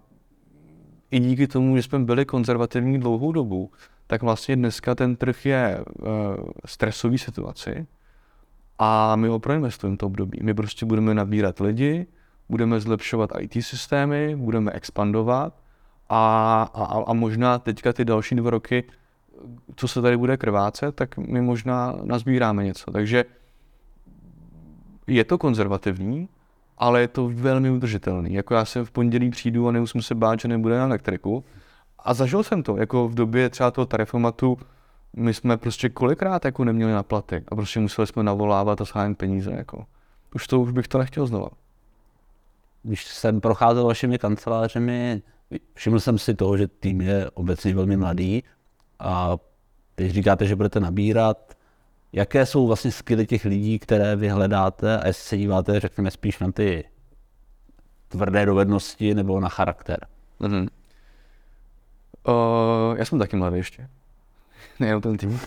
i 1.11 1.18
díky 1.18 1.46
tomu, 1.46 1.76
že 1.76 1.83
jsme 1.83 1.98
byli 1.98 2.24
konzervativní 2.24 3.00
dlouhou 3.00 3.33
dobu, 3.33 3.70
tak 4.07 4.22
vlastně 4.22 4.57
dneska 4.57 4.94
ten 4.94 5.16
trh 5.16 5.46
je 5.46 5.85
v 5.87 6.03
uh, 6.03 6.50
stresové 6.64 7.18
situaci 7.18 7.87
a 8.79 9.16
my 9.16 9.29
ho 9.29 9.38
proinvestujeme 9.38 9.96
to 9.96 10.07
období. 10.07 10.38
My 10.42 10.55
prostě 10.55 10.87
budeme 10.87 11.14
nabírat 11.14 11.61
lidi, 11.61 12.07
budeme 12.51 12.81
zlepšovat 12.81 13.31
IT 13.39 13.65
systémy, 13.65 14.37
budeme 14.37 14.73
expandovat 14.73 15.55
a, 16.09 16.63
a, 16.75 17.05
a 17.07 17.13
možná 17.13 17.59
teďka 17.59 17.93
ty 17.93 18.05
další 18.05 18.35
dva 18.35 18.51
roky, 18.51 18.85
co 19.77 19.89
se 19.89 20.03
tady 20.03 20.17
bude 20.17 20.37
krvácet, 20.37 20.95
tak 20.95 21.19
my 21.19 21.41
možná 21.41 21.95
nazbíráme 22.03 22.65
něco. 22.65 22.91
Takže 22.91 23.25
je 25.07 25.25
to 25.25 25.39
konzervativní, 25.39 26.29
ale 26.79 27.01
je 27.01 27.09
to 27.09 27.29
velmi 27.29 27.71
udržitelný. 27.71 28.35
Jako 28.35 28.55
já 28.55 28.65
jsem 28.65 28.85
v 28.85 28.91
pondělí 28.91 29.31
přijdu 29.31 29.69
a 29.69 29.73
nemusím 29.73 30.03
se 30.03 30.15
bát, 30.15 30.41
že 30.41 30.49
nebude 30.49 30.79
na 30.79 30.85
elektriku. 30.85 31.45
A 31.99 32.15
zažil 32.15 32.43
jsem 32.43 32.63
to, 32.63 32.77
jako 32.77 33.09
v 33.09 33.15
době 33.15 33.51
třeba 33.51 33.71
toho 33.71 33.87
tarifomatu, 33.87 34.59
my 35.17 35.35
jsme 35.35 35.57
prostě 35.57 35.89
kolikrát 35.89 36.45
jako 36.45 36.65
neměli 36.65 36.93
na 36.93 37.03
platy 37.03 37.45
a 37.49 37.57
prostě 37.57 37.81
museli 37.81 38.07
jsme 38.07 38.23
navolávat 38.23 38.81
a 38.81 38.85
schánět 38.85 39.19
peníze. 39.19 39.53
Jako. 39.53 39.85
Už 40.35 40.47
to 40.47 40.61
už 40.61 40.73
bych 40.73 40.89
to 40.89 40.99
nechtěl 40.99 41.27
znova. 41.27 41.49
Když 42.83 43.05
jsem 43.05 43.40
procházel 43.40 43.85
vašimi 43.85 44.19
kancelářemi, 44.19 45.23
všiml 45.75 46.01
jsem 46.01 46.19
si 46.19 46.35
toho, 46.35 46.57
že 46.57 46.69
tým 46.69 47.01
je 47.01 47.31
obecně 47.31 47.75
velmi 47.75 47.97
mladý 47.97 48.43
a 48.99 49.37
když 49.97 50.12
říkáte, 50.12 50.47
že 50.47 50.57
budete 50.57 50.81
nabírat, 50.81 51.57
jaké 52.12 52.47
jsou 52.47 52.66
vlastně 52.66 52.93
skily 52.93 53.27
těch 53.27 53.45
lidí, 53.45 53.79
které 53.79 54.16
vy 54.16 54.29
hledáte 54.29 54.99
a 54.99 55.07
jestli 55.07 55.23
se 55.23 55.37
díváte, 55.37 55.81
řekněme, 55.81 56.11
spíš 56.11 56.38
na 56.38 56.53
ty 56.53 56.85
tvrdé 58.09 58.47
dovednosti 58.47 59.14
nebo 59.14 59.40
na 59.40 59.49
charakter. 59.49 60.07
Mm-hmm. 60.40 60.69
Uh, 62.29 62.97
já 62.99 63.05
jsem 63.05 63.19
taky 63.19 63.37
mladý 63.37 63.57
ještě. 63.57 63.88
Ne, 64.90 65.01
ten 65.01 65.16
tým. 65.16 65.40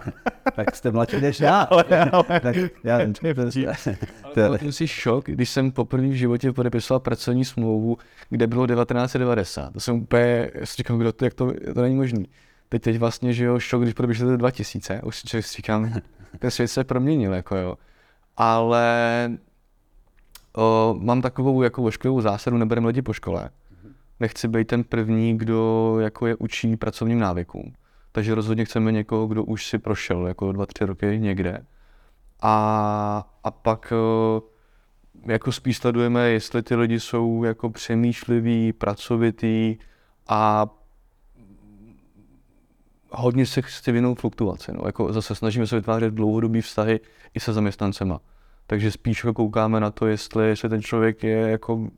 tak 0.54 0.76
jste 0.76 0.90
mladší 0.90 1.20
než 1.20 1.40
já. 1.40 1.60
ale, 1.70 1.84
ale, 2.12 2.40
tak 2.40 2.56
já, 2.84 2.98
ale 4.46 4.58
to 4.58 4.72
si 4.72 4.88
šok, 4.88 5.24
když 5.24 5.50
jsem 5.50 5.72
poprvé 5.72 6.08
v 6.08 6.12
životě 6.12 6.52
podepisoval 6.52 7.00
pracovní 7.00 7.44
smlouvu, 7.44 7.98
kde 8.30 8.46
bylo 8.46 8.66
1990. 8.66 9.72
To 9.72 9.80
jsem 9.80 9.94
úplně, 9.94 10.50
já 10.54 10.66
si 10.66 10.76
říkám, 10.76 10.98
kdo 10.98 11.12
to, 11.12 11.24
jak 11.24 11.34
to, 11.34 11.52
to 11.74 11.82
není 11.82 11.96
možný. 11.96 12.28
Teď, 12.68 12.82
teď 12.82 12.98
vlastně, 12.98 13.32
že 13.32 13.44
jo, 13.44 13.58
šok, 13.58 13.82
když 13.82 13.94
podepíšete 13.94 14.36
2000, 14.36 15.00
už 15.02 15.22
si 15.30 15.40
říkám, 15.40 15.92
ten 16.38 16.50
svět 16.50 16.68
se 16.68 16.84
proměnil, 16.84 17.34
jako 17.34 17.56
jo. 17.56 17.74
ale 18.36 19.30
o, 20.56 20.96
mám 20.98 21.22
takovou 21.22 21.62
jako 21.62 21.82
ošklivou 21.82 22.20
zásadu, 22.20 22.56
neberem 22.56 22.84
lidi 22.84 23.02
po 23.02 23.12
škole. 23.12 23.50
Nechci 24.20 24.48
být 24.48 24.66
ten 24.66 24.84
první, 24.84 25.38
kdo 25.38 25.96
jako 26.00 26.26
je 26.26 26.36
učí 26.36 26.76
pracovním 26.76 27.18
návykům. 27.18 27.72
Takže 28.16 28.34
rozhodně 28.34 28.64
chceme 28.64 28.92
někoho, 28.92 29.26
kdo 29.26 29.44
už 29.44 29.66
si 29.66 29.78
prošel 29.78 30.26
jako 30.26 30.52
dva, 30.52 30.66
tři 30.66 30.84
roky 30.84 31.18
někde. 31.20 31.66
A, 32.42 33.28
a 33.44 33.50
pak 33.50 33.92
o, 33.92 34.42
jako 35.26 35.52
spíš 35.52 35.76
sledujeme, 35.76 36.28
jestli 36.28 36.62
ty 36.62 36.74
lidi 36.74 37.00
jsou 37.00 37.44
jako 37.44 37.70
přemýšliví, 37.70 38.72
pracovitý 38.72 39.76
a 40.28 40.66
hodně 43.10 43.46
se 43.46 43.62
chci 43.62 43.92
věnout 43.92 44.20
fluktuaci. 44.20 44.72
No. 44.72 44.82
Jako 44.86 45.12
zase 45.12 45.34
snažíme 45.34 45.66
se 45.66 45.76
vytvářet 45.76 46.14
dlouhodobý 46.14 46.60
vztahy 46.60 47.00
i 47.34 47.40
se 47.40 47.52
zaměstnancema. 47.52 48.20
Takže 48.66 48.90
spíš 48.90 49.24
jako 49.24 49.34
koukáme 49.34 49.80
na 49.80 49.90
to, 49.90 50.06
jestli, 50.06 50.48
jestli 50.48 50.68
ten 50.68 50.82
člověk 50.82 51.22
je 51.22 51.36
jako 51.36 51.88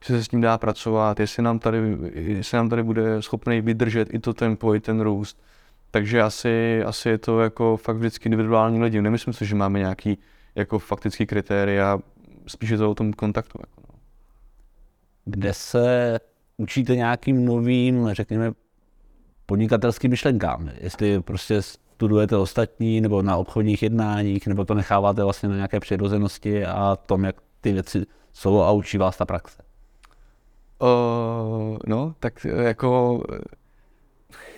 jestli 0.00 0.18
se 0.18 0.24
s 0.24 0.30
ním 0.30 0.40
dá 0.40 0.58
pracovat, 0.58 1.20
jestli 1.20 1.42
nám 1.42 1.58
tady, 1.58 1.98
jestli 2.14 2.56
nám 2.56 2.68
tady 2.68 2.82
bude 2.82 3.22
schopný 3.22 3.60
vydržet 3.60 4.14
i 4.14 4.18
to 4.18 4.34
tempo, 4.34 4.74
i 4.74 4.80
ten 4.80 5.00
růst. 5.00 5.42
Takže 5.90 6.22
asi, 6.22 6.82
asi 6.82 7.08
je 7.08 7.18
to 7.18 7.40
jako 7.40 7.76
fakt 7.76 7.96
vždycky 7.96 8.28
individuální 8.28 8.82
lidi. 8.82 9.02
Nemyslím 9.02 9.34
si, 9.34 9.46
že 9.46 9.54
máme 9.54 9.78
nějaký 9.78 10.18
jako 10.54 10.78
faktický 10.78 11.26
kritéria, 11.26 11.98
spíš 12.46 12.70
je 12.70 12.78
to 12.78 12.90
o 12.90 12.94
tom 12.94 13.12
kontaktu. 13.12 13.58
Jako 13.60 13.80
no. 13.88 13.98
Kde 15.24 15.54
se 15.54 16.18
učíte 16.56 16.96
nějakým 16.96 17.44
novým, 17.44 18.08
řekněme, 18.12 18.52
podnikatelským 19.46 20.10
myšlenkám? 20.10 20.70
Jestli 20.80 21.20
prostě 21.22 21.62
studujete 21.62 22.36
ostatní, 22.36 23.00
nebo 23.00 23.22
na 23.22 23.36
obchodních 23.36 23.82
jednáních, 23.82 24.46
nebo 24.46 24.64
to 24.64 24.74
necháváte 24.74 25.24
vlastně 25.24 25.48
na 25.48 25.54
nějaké 25.54 25.80
přirozenosti 25.80 26.66
a 26.66 26.96
tom, 26.96 27.24
jak 27.24 27.36
ty 27.60 27.72
věci 27.72 28.06
jsou 28.32 28.60
a 28.60 28.70
učí 28.70 28.98
vás 28.98 29.16
ta 29.16 29.24
praxe? 29.24 29.67
Uh, 30.80 31.78
no, 31.86 32.14
tak 32.20 32.44
jako 32.44 33.22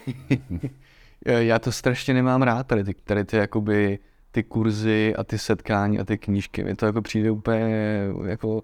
já 1.27 1.59
to 1.59 1.73
strašně 1.73 2.15
nemám 2.15 2.43
rád, 2.43 2.67
tady 2.67 2.85
ty, 2.85 2.95
tady 2.95 3.25
ty 3.25 3.37
jakoby 3.37 3.99
ty 4.31 4.43
kurzy 4.43 5.15
a 5.17 5.25
ty 5.25 5.39
setkání 5.39 5.99
a 5.99 6.05
ty 6.05 6.19
knížky. 6.19 6.65
Mi 6.65 6.75
to 6.75 6.87
jako 6.87 7.03
přijde 7.03 7.31
úplně 7.31 7.77
jako 8.25 8.63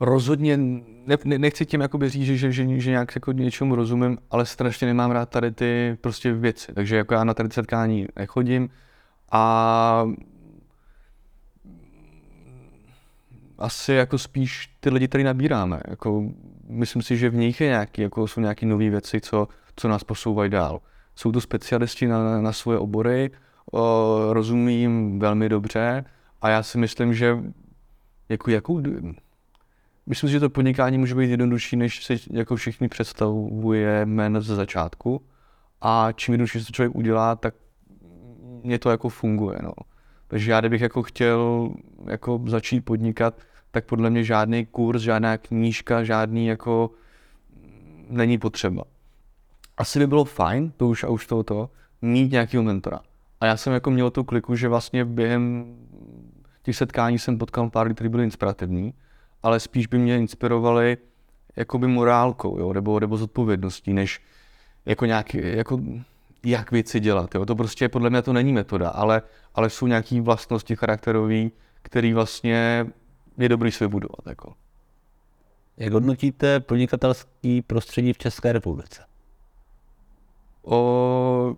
rozhodně, 0.00 0.56
ne, 0.56 1.16
ne, 1.24 1.38
nechci 1.38 1.66
tím 1.66 1.80
jakoby 1.80 2.08
říct, 2.08 2.24
že, 2.24 2.52
že, 2.52 2.80
že 2.80 2.90
nějak 2.90 3.14
jako 3.14 3.32
něčemu 3.32 3.74
rozumím, 3.74 4.18
ale 4.30 4.46
strašně 4.46 4.86
nemám 4.86 5.10
rád 5.10 5.28
tady 5.28 5.50
ty 5.52 5.98
prostě 6.00 6.32
věci. 6.32 6.72
Takže 6.72 6.96
jako 6.96 7.14
já 7.14 7.24
na 7.24 7.34
tady 7.34 7.48
setkání 7.52 8.06
nechodím 8.16 8.68
a 9.32 10.04
asi 13.58 13.92
jako 13.92 14.18
spíš 14.18 14.76
ty 14.80 14.90
lidi 14.90 15.08
tady 15.08 15.24
nabíráme. 15.24 15.80
Jako, 15.88 16.22
myslím 16.68 17.02
si, 17.02 17.16
že 17.16 17.30
v 17.30 17.34
nich 17.34 17.60
je 17.60 17.66
nějaký, 17.66 18.02
jako 18.02 18.28
jsou 18.28 18.40
nějaké 18.40 18.66
nové 18.66 18.90
věci, 18.90 19.20
co, 19.20 19.48
co 19.76 19.88
nás 19.88 20.04
posouvají 20.04 20.50
dál. 20.50 20.80
Jsou 21.16 21.32
to 21.32 21.40
specialisti 21.40 22.06
na, 22.06 22.40
na 22.40 22.52
svoje 22.52 22.78
obory, 22.78 23.30
o, 23.72 24.18
rozumí 24.30 24.80
jim 24.80 25.18
velmi 25.18 25.48
dobře 25.48 26.04
a 26.42 26.48
já 26.48 26.62
si 26.62 26.78
myslím, 26.78 27.14
že 27.14 27.38
jako 28.28 28.50
jakou, 28.50 28.82
myslím 30.06 30.28
si, 30.28 30.32
že 30.32 30.40
to 30.40 30.50
podnikání 30.50 30.98
může 30.98 31.14
být 31.14 31.30
jednodušší, 31.30 31.76
než 31.76 32.04
si 32.04 32.20
jako 32.30 32.56
všichni 32.56 32.88
představujeme 32.88 34.40
ze 34.40 34.54
začátku 34.54 35.22
a 35.80 36.12
čím 36.12 36.32
jednodušší 36.32 36.60
se 36.60 36.66
to 36.66 36.72
člověk 36.72 36.94
udělá, 36.94 37.36
tak 37.36 37.54
mě 38.62 38.78
to 38.78 38.90
jako 38.90 39.08
funguje. 39.08 39.58
No. 39.62 39.72
Takže 40.34 40.50
já 40.50 40.60
kdybych 40.60 40.80
jako 40.80 41.02
chtěl 41.02 41.70
jako 42.10 42.40
začít 42.46 42.80
podnikat, 42.80 43.38
tak 43.70 43.84
podle 43.84 44.10
mě 44.10 44.24
žádný 44.24 44.66
kurz, 44.66 45.02
žádná 45.02 45.38
knížka, 45.38 46.04
žádný 46.04 46.46
jako 46.46 46.90
není 48.10 48.38
potřeba. 48.38 48.84
Asi 49.76 49.98
by 49.98 50.06
bylo 50.06 50.24
fajn, 50.24 50.72
to 50.76 50.88
už 50.88 51.04
a 51.04 51.08
už 51.08 51.26
to, 51.26 51.42
to 51.42 51.70
mít 52.02 52.32
nějakého 52.32 52.62
mentora. 52.62 53.00
A 53.40 53.46
já 53.46 53.56
jsem 53.56 53.72
jako 53.72 53.90
měl 53.90 54.10
tu 54.10 54.24
kliku, 54.24 54.56
že 54.56 54.68
vlastně 54.68 55.04
během 55.04 55.76
těch 56.62 56.76
setkání 56.76 57.18
jsem 57.18 57.38
potkal 57.38 57.70
pár 57.70 57.86
lidí, 57.86 57.94
kteří 57.94 58.08
byli 58.08 58.24
inspirativní, 58.24 58.94
ale 59.42 59.60
spíš 59.60 59.86
by 59.86 59.98
mě 59.98 60.18
inspirovali 60.18 60.96
jakoby 61.56 61.86
morálkou, 61.86 62.58
jo, 62.58 62.72
nebo, 62.72 63.00
nebo 63.00 63.16
zodpovědností, 63.16 63.92
než 63.92 64.20
jako 64.86 65.06
nějaký, 65.06 65.38
jako 65.42 65.80
jak 66.46 66.70
věci 66.70 67.00
dělat. 67.00 67.34
Jo. 67.34 67.46
To 67.46 67.54
prostě 67.54 67.88
podle 67.88 68.10
mě 68.10 68.22
to 68.22 68.32
není 68.32 68.52
metoda, 68.52 68.88
ale, 68.88 69.22
ale 69.54 69.70
jsou 69.70 69.86
nějaké 69.86 70.20
vlastnosti 70.20 70.76
charakterové, 70.76 71.48
které 71.82 72.14
vlastně 72.14 72.86
je 73.38 73.48
dobrý 73.48 73.72
si 73.72 73.84
vybudovat. 73.84 74.26
Jako. 74.26 74.54
Jak 75.76 75.92
hodnotíte 75.92 76.60
podnikatelský 76.60 77.62
prostředí 77.62 78.12
v 78.12 78.18
České 78.18 78.52
republice? 78.52 79.02
O, 80.62 81.56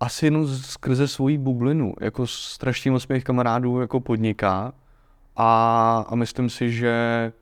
asi 0.00 0.26
jenom 0.26 0.48
skrze 0.48 1.08
svoji 1.08 1.38
bublinu. 1.38 1.94
Jako 2.00 2.26
strašně 2.26 2.90
moc 2.90 3.08
mých 3.08 3.24
kamarádů 3.24 3.80
jako 3.80 4.00
podniká 4.00 4.72
a, 5.36 6.04
a 6.08 6.14
myslím 6.14 6.50
si, 6.50 6.72
že 6.72 7.32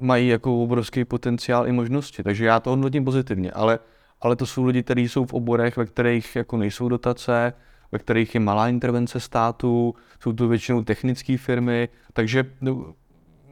mají 0.00 0.28
jako 0.28 0.62
obrovský 0.62 1.04
potenciál 1.04 1.68
i 1.68 1.72
možnosti. 1.72 2.22
Takže 2.22 2.44
já 2.44 2.60
to 2.60 2.70
hodnotím 2.70 3.04
pozitivně, 3.04 3.52
ale, 3.52 3.78
ale 4.22 4.36
to 4.36 4.46
jsou 4.46 4.64
lidi, 4.64 4.82
kteří 4.82 5.08
jsou 5.08 5.24
v 5.24 5.32
oborech, 5.32 5.76
ve 5.76 5.86
kterých 5.86 6.36
jako 6.36 6.56
nejsou 6.56 6.88
dotace, 6.88 7.52
ve 7.92 7.98
kterých 7.98 8.34
je 8.34 8.40
malá 8.40 8.68
intervence 8.68 9.20
státu, 9.20 9.94
jsou 10.20 10.32
to 10.32 10.48
většinou 10.48 10.84
technické 10.84 11.38
firmy, 11.38 11.88
takže 12.12 12.44
no, 12.60 12.94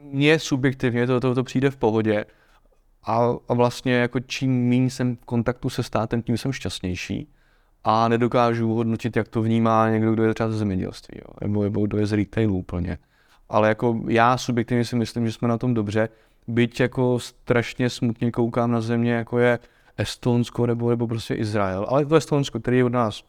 mně 0.03 0.39
subjektivně 0.39 1.07
to, 1.07 1.19
to, 1.19 1.35
to 1.35 1.43
přijde 1.43 1.69
v 1.69 1.77
pohodě. 1.77 2.25
A, 3.03 3.29
a 3.47 3.53
vlastně 3.53 3.93
jako 3.93 4.19
čím 4.19 4.69
méně 4.69 4.89
jsem 4.89 5.15
v 5.15 5.25
kontaktu 5.25 5.69
se 5.69 5.83
státem, 5.83 6.21
tím 6.21 6.37
jsem 6.37 6.51
šťastnější. 6.51 7.27
A 7.83 8.07
nedokážu 8.07 8.73
hodnotit, 8.73 9.15
jak 9.15 9.27
to 9.27 9.41
vnímá 9.41 9.89
někdo, 9.89 10.13
kdo 10.13 10.23
je 10.23 10.33
třeba 10.33 10.49
ze 10.49 10.57
zemědělství, 10.57 11.19
jo, 11.19 11.33
nebo, 11.41 11.63
nebo 11.63 11.85
kdo 11.85 11.97
je 11.97 12.05
z 12.05 12.13
retailu 12.13 12.57
úplně. 12.57 12.97
Ale 13.49 13.67
jako 13.67 14.01
já 14.07 14.37
subjektivně 14.37 14.85
si 14.85 14.95
myslím, 14.95 15.25
že 15.25 15.31
jsme 15.31 15.47
na 15.47 15.57
tom 15.57 15.73
dobře, 15.73 16.09
byť 16.47 16.79
jako 16.79 17.19
strašně 17.19 17.89
smutně 17.89 18.31
koukám 18.31 18.71
na 18.71 18.81
země, 18.81 19.13
jako 19.13 19.39
je 19.39 19.59
Estonsko 20.01 20.65
nebo, 20.65 20.89
nebo 20.89 21.07
prostě 21.07 21.33
Izrael. 21.33 21.85
Ale 21.89 22.05
to 22.05 22.15
Estonsko, 22.15 22.59
který 22.59 22.77
je 22.77 22.83
od 22.83 22.93
nás 22.93 23.23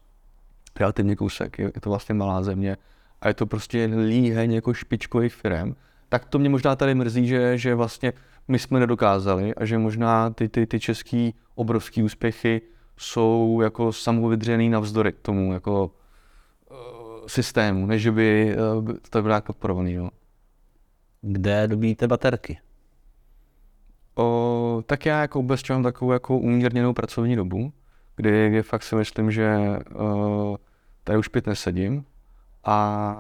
relativně 0.81 1.17
kousek, 1.17 1.59
je, 1.59 1.65
je 1.75 1.81
to 1.81 1.91
vlastně 1.91 2.15
malá 2.15 2.43
země 2.43 2.77
a 3.21 3.29
je 3.29 3.35
to 3.35 3.47
prostě 3.47 3.91
líheň 4.07 4.53
jako 4.53 4.75
špičkových 4.75 5.35
firm, 5.35 5.75
tak 6.09 6.25
to 6.25 6.39
mě 6.39 6.49
možná 6.49 6.77
tady 6.77 6.95
mrzí, 6.95 7.27
že, 7.27 7.59
že 7.59 7.75
vlastně 7.75 8.13
my 8.49 8.59
jsme 8.59 8.81
nedokázali 8.81 9.55
a 9.55 9.65
že 9.65 9.79
možná 9.79 10.31
ty, 10.31 10.49
ty, 10.49 10.67
ty 10.67 10.81
český 10.81 11.35
obrovský 11.55 12.03
úspěchy 12.03 12.63
jsou 12.97 13.61
jako 13.63 13.93
samovydřený 13.93 14.69
navzdory 14.69 15.13
tomu 15.13 15.53
jako 15.53 15.91
uh, 16.71 17.27
systému, 17.27 17.87
než 17.87 18.09
by 18.09 18.57
uh, 18.77 18.93
to 19.11 19.23
bylo 19.23 19.41
podporovaný. 19.41 19.95
No. 19.97 20.11
Kde 21.21 21.69
dobíte 21.69 22.09
baterky? 22.09 22.59
O, 24.15 24.83
tak 24.87 25.07
já 25.07 25.21
jako 25.21 25.39
vůbec 25.39 25.69
mám 25.69 25.83
takovou 25.83 26.13
jako 26.13 26.39
umírněnou 26.39 26.93
pracovní 26.93 27.37
dobu, 27.37 27.73
kdy, 28.17 28.49
kdy 28.51 28.63
fakt 28.63 28.83
si 28.83 28.95
myslím, 28.95 29.31
že 29.31 29.59
uh, 29.95 30.57
tady 31.05 31.19
už 31.19 31.29
pět 31.29 31.47
nesedím 31.47 32.05
a 32.65 33.17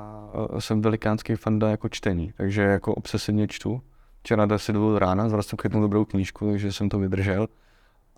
jsem 0.58 0.82
velikánský 0.82 1.34
fanda 1.34 1.70
jako 1.70 1.88
čtení, 1.88 2.32
takže 2.36 2.62
jako 2.62 2.94
obsesivně 2.94 3.48
čtu. 3.48 3.82
Včera 4.20 4.46
10 4.46 4.72
do 4.72 4.98
rána, 4.98 5.28
zrovna 5.28 5.42
jsem 5.42 5.58
chytnul 5.62 5.82
dobrou 5.82 6.04
knížku, 6.04 6.50
takže 6.50 6.72
jsem 6.72 6.88
to 6.88 6.98
vydržel. 6.98 7.48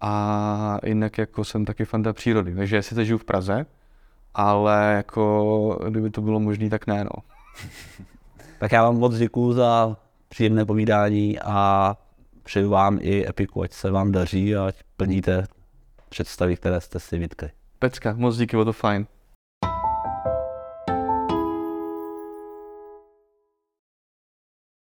A 0.01 0.79
jinak 0.85 1.19
jako 1.19 1.45
jsem 1.45 1.65
taky 1.65 1.85
fanda 1.85 2.13
přírody, 2.13 2.55
takže 2.55 2.83
sice 2.83 3.05
žiju 3.05 3.19
v 3.19 3.25
Praze, 3.25 3.67
ale 4.35 4.95
jako 4.97 5.79
kdyby 5.89 6.11
to 6.11 6.23
bylo 6.23 6.41
možné, 6.41 6.71
tak 6.71 6.87
ne 6.87 7.05
no. 7.05 7.23
tak 8.59 8.73
já 8.73 8.83
vám 8.85 8.97
moc 8.97 9.17
děkuju 9.17 9.53
za 9.53 9.97
příjemné 10.29 10.65
povídání 10.65 11.39
a 11.41 11.97
přeju 12.45 12.71
vám 12.71 12.99
i 13.01 13.29
Epiku, 13.29 13.63
ať 13.63 13.73
se 13.73 13.91
vám 13.91 14.13
daří 14.13 14.57
a 14.57 14.67
ať 14.67 14.75
plníte 14.97 15.47
představy, 16.09 16.57
které 16.57 16.81
jste 16.81 17.01
si 17.01 17.19
vytkli. 17.19 17.51
Pecka, 17.79 18.15
moc 18.17 18.37
díky, 18.37 18.57
bylo 18.57 18.65
to 18.65 18.73
fajn. 18.73 19.07